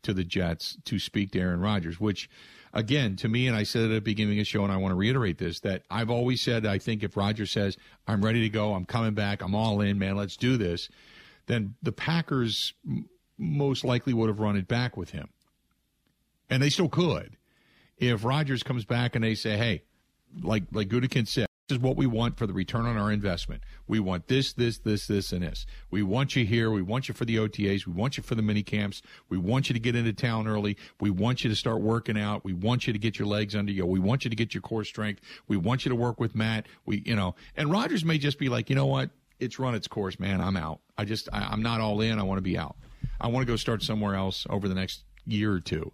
[0.03, 2.31] to the Jets to speak to Aaron Rodgers, which,
[2.73, 4.93] again, to me, and I said at the beginning of the show, and I want
[4.93, 8.49] to reiterate this, that I've always said I think if Rodgers says, I'm ready to
[8.49, 10.89] go, I'm coming back, I'm all in, man, let's do this,
[11.47, 12.75] then the Packers
[13.39, 15.29] most likely would have run it back with him.
[16.49, 17.37] And they still could.
[17.97, 19.83] If Rodgers comes back and they say, hey,
[20.43, 23.63] like like Gutekunst said, is what we want for the return on our investment.
[23.87, 25.67] We want this, this, this, this, and this.
[25.91, 26.71] We want you here.
[26.71, 27.87] We want you for the OTAs.
[27.87, 29.03] We want you for the mini camps.
[29.29, 30.77] We want you to get into town early.
[31.01, 32.45] We want you to start working out.
[32.45, 33.87] We want you to get your legs under you.
[33.87, 35.21] We want you to get your core strength.
[35.49, 36.67] We want you to work with Matt.
[36.87, 39.11] We, you know, and Rodgers may just be like, you know what?
[39.39, 40.41] It's run its course, man.
[40.41, 40.81] I'm out.
[40.99, 42.19] I just, I, I'm not all in.
[42.19, 42.77] I want to be out.
[43.21, 45.93] I want to go start somewhere else over the next year or two.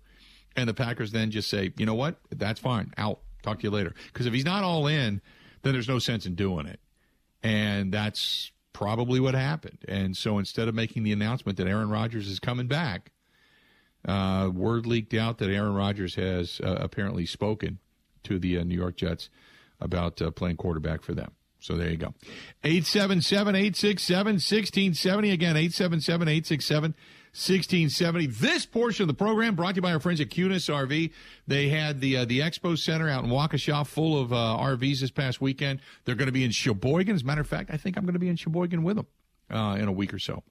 [0.57, 2.17] And the Packers then just say, you know what?
[2.31, 2.93] That's fine.
[2.97, 3.21] Out.
[3.43, 3.95] Talk to you later.
[4.13, 5.21] Because if he's not all in,
[5.67, 6.81] then there's no sense in doing it.
[7.43, 9.79] And that's probably what happened.
[9.89, 13.11] And so instead of making the announcement that Aaron Rodgers is coming back,
[14.07, 17.79] uh, word leaked out that Aaron Rodgers has uh, apparently spoken
[18.25, 19.31] to the uh, New York Jets
[19.81, 21.33] about uh, playing quarterback for them.
[21.59, 22.15] So there you go.
[22.63, 25.31] 877 867 1670.
[25.31, 26.95] Again, 877 867
[27.37, 28.29] 1670.
[28.29, 31.13] This portion of the program brought to you by our friends at Kunes RV.
[31.47, 35.11] They had the uh, the expo center out in Waukesha full of uh, RVs this
[35.11, 35.81] past weekend.
[36.07, 37.15] They're going to be in Sheboygan.
[37.15, 39.07] As a matter of fact, I think I'm going to be in Sheboygan with them
[39.51, 40.45] uh, in a week or so.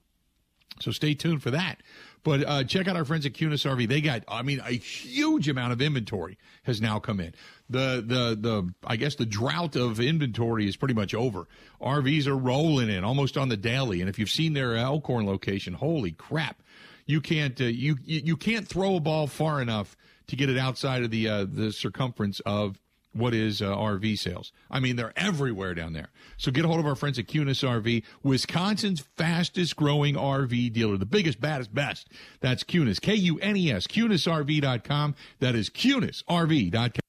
[0.80, 1.82] So stay tuned for that.
[2.26, 3.88] But uh, check out our friends at Kunes RV.
[3.88, 7.32] They got, I mean, a huge amount of inventory has now come in.
[7.70, 11.46] The the the I guess the drought of inventory is pretty much over.
[11.80, 15.74] RVs are rolling in almost on the daily, and if you've seen their Elkhorn location,
[15.74, 16.64] holy crap!
[17.06, 19.96] You can't uh, you you can't throw a ball far enough
[20.26, 22.80] to get it outside of the uh, the circumference of
[23.16, 24.52] what is uh, RV sales.
[24.70, 26.08] I mean, they're everywhere down there.
[26.36, 30.96] So get a hold of our friends at Kunes RV, Wisconsin's fastest growing RV dealer,
[30.96, 32.08] the biggest, baddest, best.
[32.40, 35.14] That's Kunes, K U N E S, KunesRV.com.
[35.40, 37.00] That is KunesRV.com.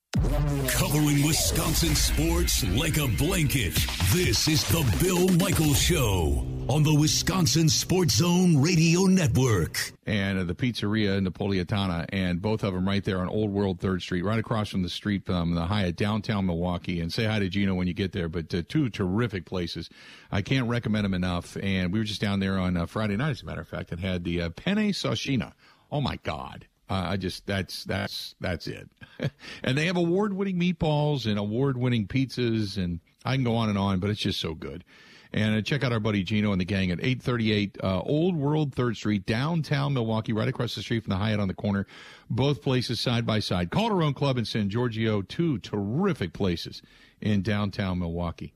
[0.70, 3.76] Covering Wisconsin sports like a blanket.
[4.12, 9.94] This is the Bill Michaels Show on the Wisconsin Sports Zone Radio Network.
[10.06, 14.02] And uh, the pizzeria Napolitana, and both of them right there on Old World Third
[14.02, 17.00] Street, right across from the street from the Hyatt downtown Milwaukee.
[17.00, 18.28] And say hi to Gino when you get there.
[18.28, 19.90] But uh, two terrific places.
[20.30, 21.56] I can't recommend them enough.
[21.62, 23.92] And we were just down there on uh, Friday night, as a matter of fact,
[23.92, 25.54] and had the uh, penne Sashina.
[25.90, 26.68] Oh my God.
[26.90, 28.90] Uh, I just that's that's that's it.
[29.64, 34.00] and they have award-winning meatballs and award-winning pizzas, and I can go on and on,
[34.00, 34.86] but it's just so good.
[35.34, 38.74] And uh, check out our buddy Gino and the gang at 838 uh, Old World
[38.74, 41.86] Third Street, downtown Milwaukee, right across the street from the Hyatt on the corner.
[42.30, 43.70] Both places side by side.
[43.70, 46.82] Calderone Club and San Giorgio, two terrific places
[47.22, 48.54] in downtown Milwaukee.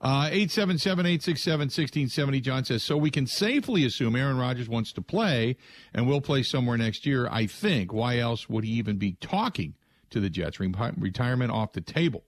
[0.00, 5.56] Uh, 877-867-1670, John says, so we can safely assume Aaron Rodgers wants to play
[5.94, 7.94] and will play somewhere next year, I think.
[7.94, 9.74] Why else would he even be talking
[10.10, 10.60] to the Jets?
[10.60, 12.24] Re- retirement off the table.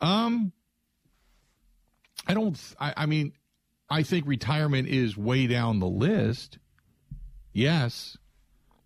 [0.00, 0.52] Um,
[2.26, 3.32] I don't, I, I mean,
[3.88, 6.58] I think retirement is way down the list.
[7.52, 8.16] Yes.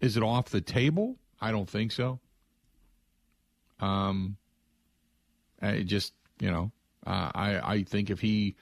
[0.00, 1.16] Is it off the table?
[1.40, 2.20] I don't think so.
[3.80, 4.36] Um,
[5.60, 6.70] I just, you know,
[7.06, 8.56] uh, I, I think if he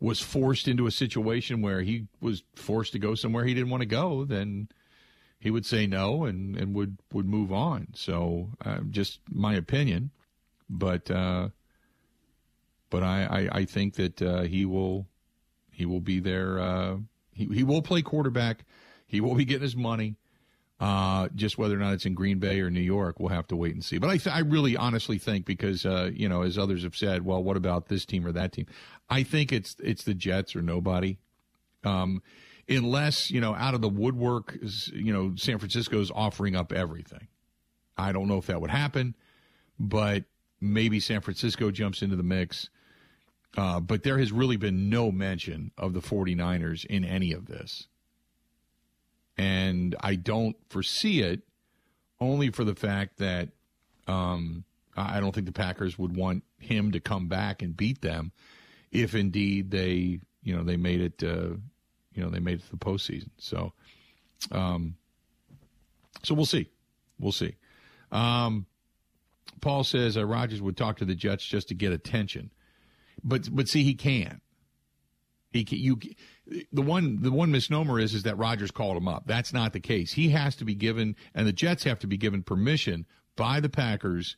[0.00, 3.82] was forced into a situation where he was forced to go somewhere he didn't want
[3.82, 4.68] to go, then
[5.38, 7.88] he would say no and, and would, would move on.
[7.94, 10.10] So uh, just my opinion,
[10.68, 11.48] but uh,
[12.94, 15.08] but I, I, I, think that uh, he will
[15.72, 16.60] he will be there.
[16.60, 16.98] Uh,
[17.32, 18.64] he he will play quarterback.
[19.04, 20.14] He will be getting his money.
[20.78, 23.56] Uh, just whether or not it's in Green Bay or New York, we'll have to
[23.56, 23.98] wait and see.
[23.98, 27.24] But I, th- I really honestly think because uh, you know, as others have said,
[27.24, 28.66] well, what about this team or that team?
[29.10, 31.18] I think it's it's the Jets or nobody.
[31.82, 32.22] Um,
[32.68, 34.56] unless you know, out of the woodwork,
[34.92, 37.26] you know, San Francisco's offering up everything.
[37.98, 39.16] I don't know if that would happen,
[39.80, 40.26] but
[40.60, 42.70] maybe San Francisco jumps into the mix.
[43.56, 47.86] Uh, but there has really been no mention of the 49ers in any of this
[49.36, 51.42] and I don't foresee it
[52.20, 53.50] only for the fact that
[54.06, 54.64] um,
[54.96, 58.32] I don't think the Packers would want him to come back and beat them
[58.92, 61.56] if indeed they you know they made it uh,
[62.12, 63.30] you know they made it to the postseason.
[63.38, 63.72] So
[64.52, 64.96] um,
[66.22, 66.68] so we'll see,
[67.18, 67.56] we'll see.
[68.12, 68.66] Um,
[69.60, 72.50] Paul says uh, Rodgers would talk to the Jets just to get attention,
[73.24, 74.40] but but see he can.
[75.50, 75.98] He can, you
[76.72, 79.22] the one the one misnomer is is that Rodgers called him up.
[79.26, 80.12] That's not the case.
[80.12, 83.06] He has to be given, and the Jets have to be given permission
[83.36, 84.36] by the Packers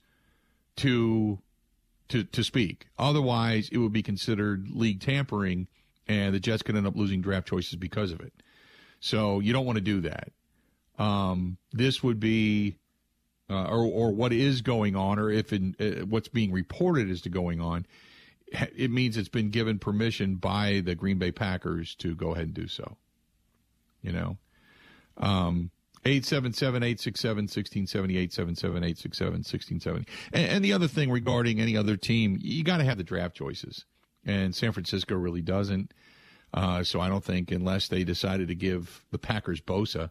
[0.77, 1.41] to
[2.09, 2.87] to to speak.
[2.99, 5.69] Otherwise, it would be considered league tampering,
[6.07, 8.35] and the Jets could end up losing draft choices because of it.
[9.01, 10.33] So you don't want to do that.
[10.99, 12.77] Um, this would be.
[13.49, 17.21] Uh, or, or what is going on, or if in, uh, what's being reported is
[17.21, 17.87] to going on,
[18.49, 22.55] it means it's been given permission by the Green Bay Packers to go ahead and
[22.55, 22.97] do so.
[24.03, 24.37] You know,
[25.17, 25.71] um,
[26.05, 30.07] 877 867 1670, 877 867 1670.
[30.33, 33.85] And the other thing regarding any other team, you got to have the draft choices.
[34.25, 35.93] And San Francisco really doesn't.
[36.55, 40.11] Uh, so I don't think, unless they decided to give the Packers Bosa,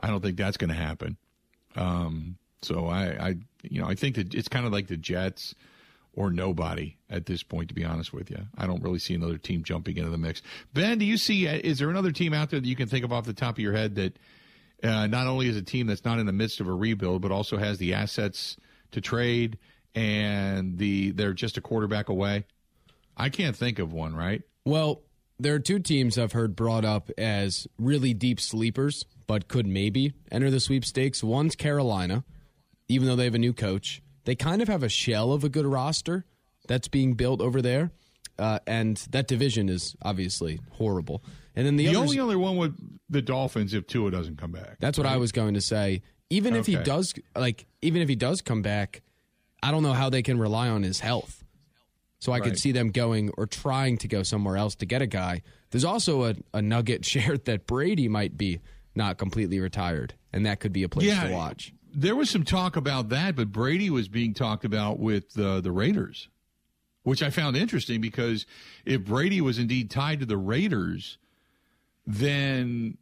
[0.00, 1.16] I don't think that's going to happen.
[1.76, 5.54] Um, so I, I, you know, I think that it's kind of like the Jets
[6.14, 8.38] or nobody at this point, to be honest with you.
[8.56, 10.42] I don't really see another team jumping into the mix.
[10.74, 13.04] Ben, do you see, uh, is there another team out there that you can think
[13.04, 14.18] of off the top of your head that
[14.82, 17.30] uh, not only is a team that's not in the midst of a rebuild, but
[17.30, 18.56] also has the assets
[18.92, 19.58] to trade
[19.94, 22.44] and the they're just a quarterback away?
[23.16, 24.42] I can't think of one, right?
[24.64, 25.02] Well,
[25.40, 30.12] there are two teams I've heard brought up as really deep sleepers, but could maybe
[30.30, 31.22] enter the sweepstakes.
[31.22, 32.24] One's Carolina,
[32.88, 34.02] even though they have a new coach.
[34.28, 36.26] They kind of have a shell of a good roster
[36.66, 37.92] that's being built over there.
[38.38, 41.24] Uh, and that division is obviously horrible.
[41.56, 44.52] And then the, the others, only other one with the Dolphins if Tua doesn't come
[44.52, 44.80] back.
[44.80, 45.14] That's what right?
[45.14, 46.02] I was going to say.
[46.28, 49.00] Even if he does, like, even if he does come back,
[49.62, 51.42] I don't know how they can rely on his health.
[52.18, 52.44] So I right.
[52.44, 55.40] could see them going or trying to go somewhere else to get a guy.
[55.70, 58.60] There's also a, a nugget shared that Brady might be
[58.94, 61.28] not completely retired, and that could be a place Yeah.
[61.28, 61.72] to watch.
[61.98, 65.72] There was some talk about that, but Brady was being talked about with the the
[65.72, 66.28] Raiders,
[67.02, 68.46] which I found interesting because
[68.84, 71.18] if Brady was indeed tied to the Raiders,
[72.06, 72.98] then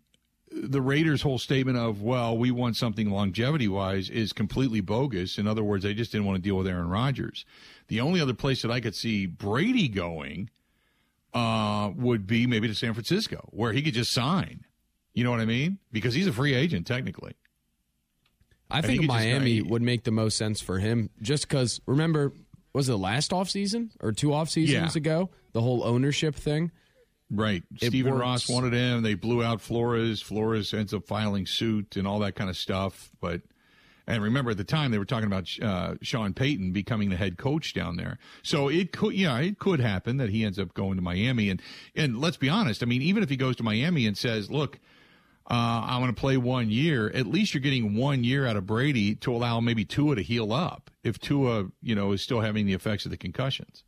[0.51, 5.37] the Raiders' whole statement of "well, we want something longevity wise" is completely bogus.
[5.37, 7.45] In other words, they just didn't want to deal with Aaron Rodgers.
[7.89, 10.49] The only other place that I could see Brady going
[11.35, 14.65] uh, would be maybe to San Francisco, where he could just sign.
[15.13, 15.81] You know what I mean?
[15.93, 17.35] Because he's a free agent technically.
[18.71, 22.33] I think think Miami would make the most sense for him just because, remember,
[22.73, 24.99] was it last offseason or two off seasons Yeah.
[25.01, 25.31] ago?
[25.53, 26.71] The whole ownership thing?
[27.31, 27.63] Right.
[27.81, 28.21] It Stephen works.
[28.23, 29.03] Ross wanted him.
[29.03, 30.21] They blew out Flores.
[30.21, 33.11] Flores ends up filing suit and all that kind of stuff.
[33.21, 33.43] But
[34.07, 37.37] and remember at the time they were talking about uh, Sean Payton becoming the head
[37.39, 38.19] coach down there.
[38.45, 41.51] So it could, yeah, it could happen that he ends up going to Miami.
[41.51, 41.61] And
[41.97, 42.83] and let's be honest.
[42.83, 44.79] I mean, even if he goes to Miami and says, "Look,
[45.49, 48.67] uh, I want to play one year," at least you're getting one year out of
[48.67, 50.91] Brady to allow maybe Tua to heal up.
[51.05, 53.85] If Tua, you know, is still having the effects of the concussions.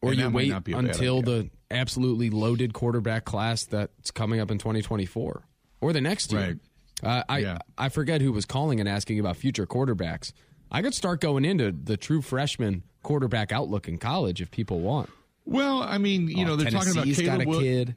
[0.00, 4.50] Or And you wait not be until the absolutely loaded quarterback class that's coming up
[4.50, 5.42] in 2024
[5.80, 6.40] or the next year.
[6.40, 6.56] Right.
[7.02, 7.58] Uh, I Yeah.
[7.76, 10.32] I forget who was calling and asking about future quarterbacks.
[10.70, 15.10] I could start going into the true freshman quarterback outlook in college if people want.
[15.44, 17.94] Well, I mean, you Oh, know, they're talking about Tennessee's Caleb got a Wil- kid.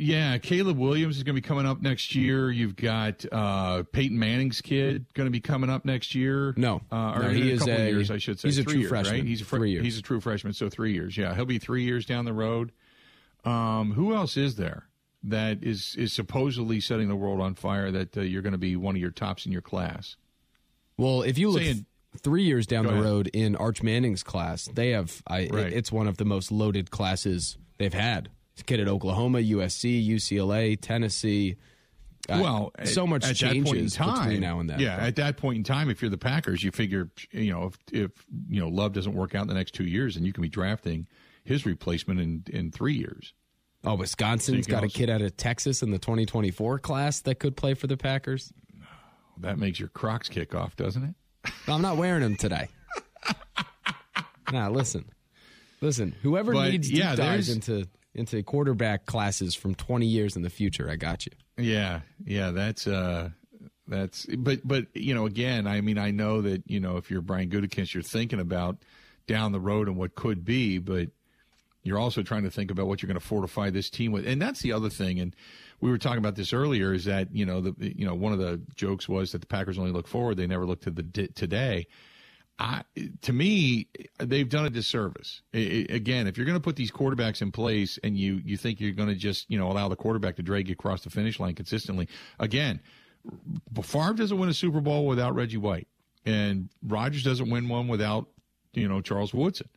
[0.00, 2.52] Yeah, Caleb Williams is going to be coming up next year.
[2.52, 6.54] You've got uh, Peyton Manning's kid going to be coming up next year.
[6.56, 6.80] No.
[6.92, 8.46] uh, or No, he a is couple of a- years, I should say.
[8.48, 9.14] he's a Three true years, freshman.
[9.16, 9.24] Right?
[9.24, 9.84] He's a fr- Three years.
[9.84, 11.16] He's a true freshman, so three years.
[11.16, 12.70] Yeah, he'll be three years down the road.
[13.44, 14.84] Um, who else is there
[15.24, 17.90] that is is supposedly setting the world on fire?
[17.90, 20.14] That uh, you're going to be one of your tops in your class.
[20.96, 21.86] Well, if you look Saying-
[22.22, 23.04] three years down the ahead.
[23.04, 26.90] road in Arch Manning's class, they have I, it- it's one of the most loaded
[26.92, 28.28] classes they've had.
[28.60, 31.56] A kid at Oklahoma, USC, UCLA, Tennessee.
[32.28, 34.80] Uh, well, so much at that point in changes time, between now and then.
[34.80, 37.78] Yeah, at that point in time, if you're the Packers, you figure, you know, if
[37.92, 38.10] if
[38.48, 40.48] you know Love doesn't work out in the next two years, and you can be
[40.48, 41.06] drafting
[41.44, 43.32] his replacement in in three years.
[43.84, 47.56] Oh, Wisconsin's can got a kid out of Texas in the 2024 class that could
[47.56, 48.52] play for the Packers.
[49.40, 51.14] That makes your Crocs kick off, doesn't it?
[51.68, 52.66] No, I'm not wearing them today.
[54.52, 55.04] nah, listen,
[55.80, 56.12] listen.
[56.22, 60.50] Whoever But, needs deep yeah, dives into into quarterback classes from 20 years in the
[60.50, 61.32] future, I got you.
[61.56, 63.30] Yeah, yeah, that's uh
[63.86, 67.20] that's but but you know again, I mean I know that you know if you're
[67.22, 68.78] Brian Gutekunst, you're thinking about
[69.26, 71.08] down the road and what could be, but
[71.82, 74.40] you're also trying to think about what you're going to fortify this team with, and
[74.40, 75.20] that's the other thing.
[75.20, 75.34] And
[75.80, 76.92] we were talking about this earlier.
[76.92, 79.78] Is that you know the you know one of the jokes was that the Packers
[79.78, 81.86] only look forward; they never look to the today.
[82.60, 82.82] I,
[83.22, 83.86] to me,
[84.18, 85.42] they've done a disservice.
[85.54, 88.56] I- I- again, if you're going to put these quarterbacks in place and you you
[88.56, 91.10] think you're going to just you know allow the quarterback to drag you across the
[91.10, 92.08] finish line consistently,
[92.40, 92.80] again,
[93.82, 95.86] Favre doesn't win a Super Bowl without Reggie White,
[96.26, 98.26] and Rodgers doesn't win one without
[98.72, 99.68] you know Charles Woodson.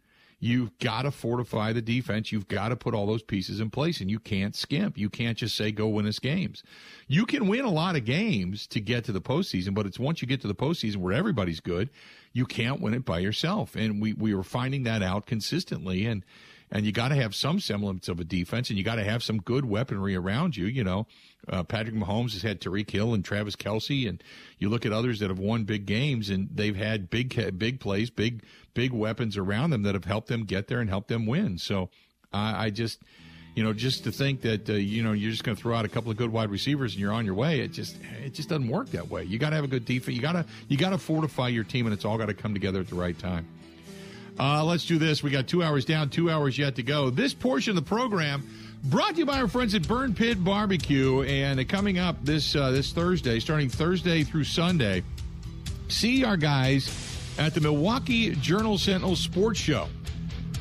[0.44, 2.32] You've got to fortify the defense.
[2.32, 4.98] You've got to put all those pieces in place, and you can't skimp.
[4.98, 6.64] You can't just say go win us games.
[7.08, 10.20] You can win a lot of games to get to the postseason, but it's once
[10.20, 11.92] you get to the postseason where everybody's good,
[12.34, 13.76] you can't win it by yourself.
[13.76, 16.26] And we we were finding that out consistently, and
[16.72, 19.22] and you got to have some semblance of a defense, and you got to have
[19.22, 20.65] some good weaponry around you.
[20.65, 21.07] You know,
[21.49, 24.24] uh, Patrick Mahomes has had Tyreek Hill and Travis Kelce, and
[24.57, 28.09] you look at others that have won big games, and they've had big big plays,
[28.09, 28.43] big
[28.74, 31.57] big weapons around them that have helped them get there and help them win.
[31.57, 31.89] So
[32.32, 33.01] I, I just.
[33.53, 35.84] You know, just to think that uh, you know you're just going to throw out
[35.84, 38.47] a couple of good wide receivers and you're on your way, it just it just
[38.47, 39.26] doesn't work that way.
[39.26, 40.15] You got to have a good defense.
[40.15, 42.53] You got to you got to fortify your team, and it's all got to come
[42.53, 43.45] together at the right time.
[44.40, 45.22] Uh, let's do this.
[45.22, 47.10] We got two hours down, two hours yet to go.
[47.10, 48.48] This portion of the program
[48.86, 52.56] brought to you by our friends at Burn Pit Barbecue, and uh, coming up this
[52.56, 55.04] uh, this Thursday, starting Thursday through Sunday,
[55.88, 56.90] see our guys
[57.38, 59.88] at the Milwaukee Journal Sentinel Sports Show.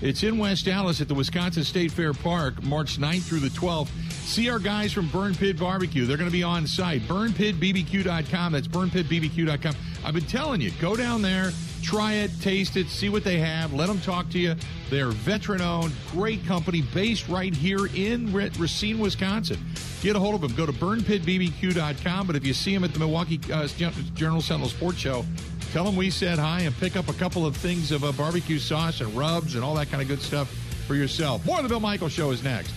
[0.03, 3.91] It's in West Allis at the Wisconsin State Fair Park, March 9th through the 12th.
[4.11, 6.07] See our guys from Burn Pit Barbecue.
[6.07, 7.03] They're going to be on site.
[7.03, 8.53] BurnPitBBQ.com.
[8.53, 9.75] That's BurnPitBBQ.com.
[10.05, 11.51] I've been telling you, go down there,
[11.83, 13.73] try it, taste it, see what they have.
[13.73, 14.55] Let them talk to you.
[14.89, 19.59] They're veteran owned, great company based right here in Racine, Wisconsin.
[20.03, 20.55] Get a hold of them.
[20.55, 22.27] Go to BurnPitBBQ.com.
[22.27, 23.67] But if you see them at the Milwaukee uh,
[24.15, 25.25] Journal Sentinel Sports Show,
[25.73, 28.59] Tell them we said hi and pick up a couple of things of uh, barbecue
[28.59, 30.49] sauce and rubs and all that kind of good stuff
[30.89, 31.47] for yourself.
[31.47, 32.75] More of the Bill Michael Show is next.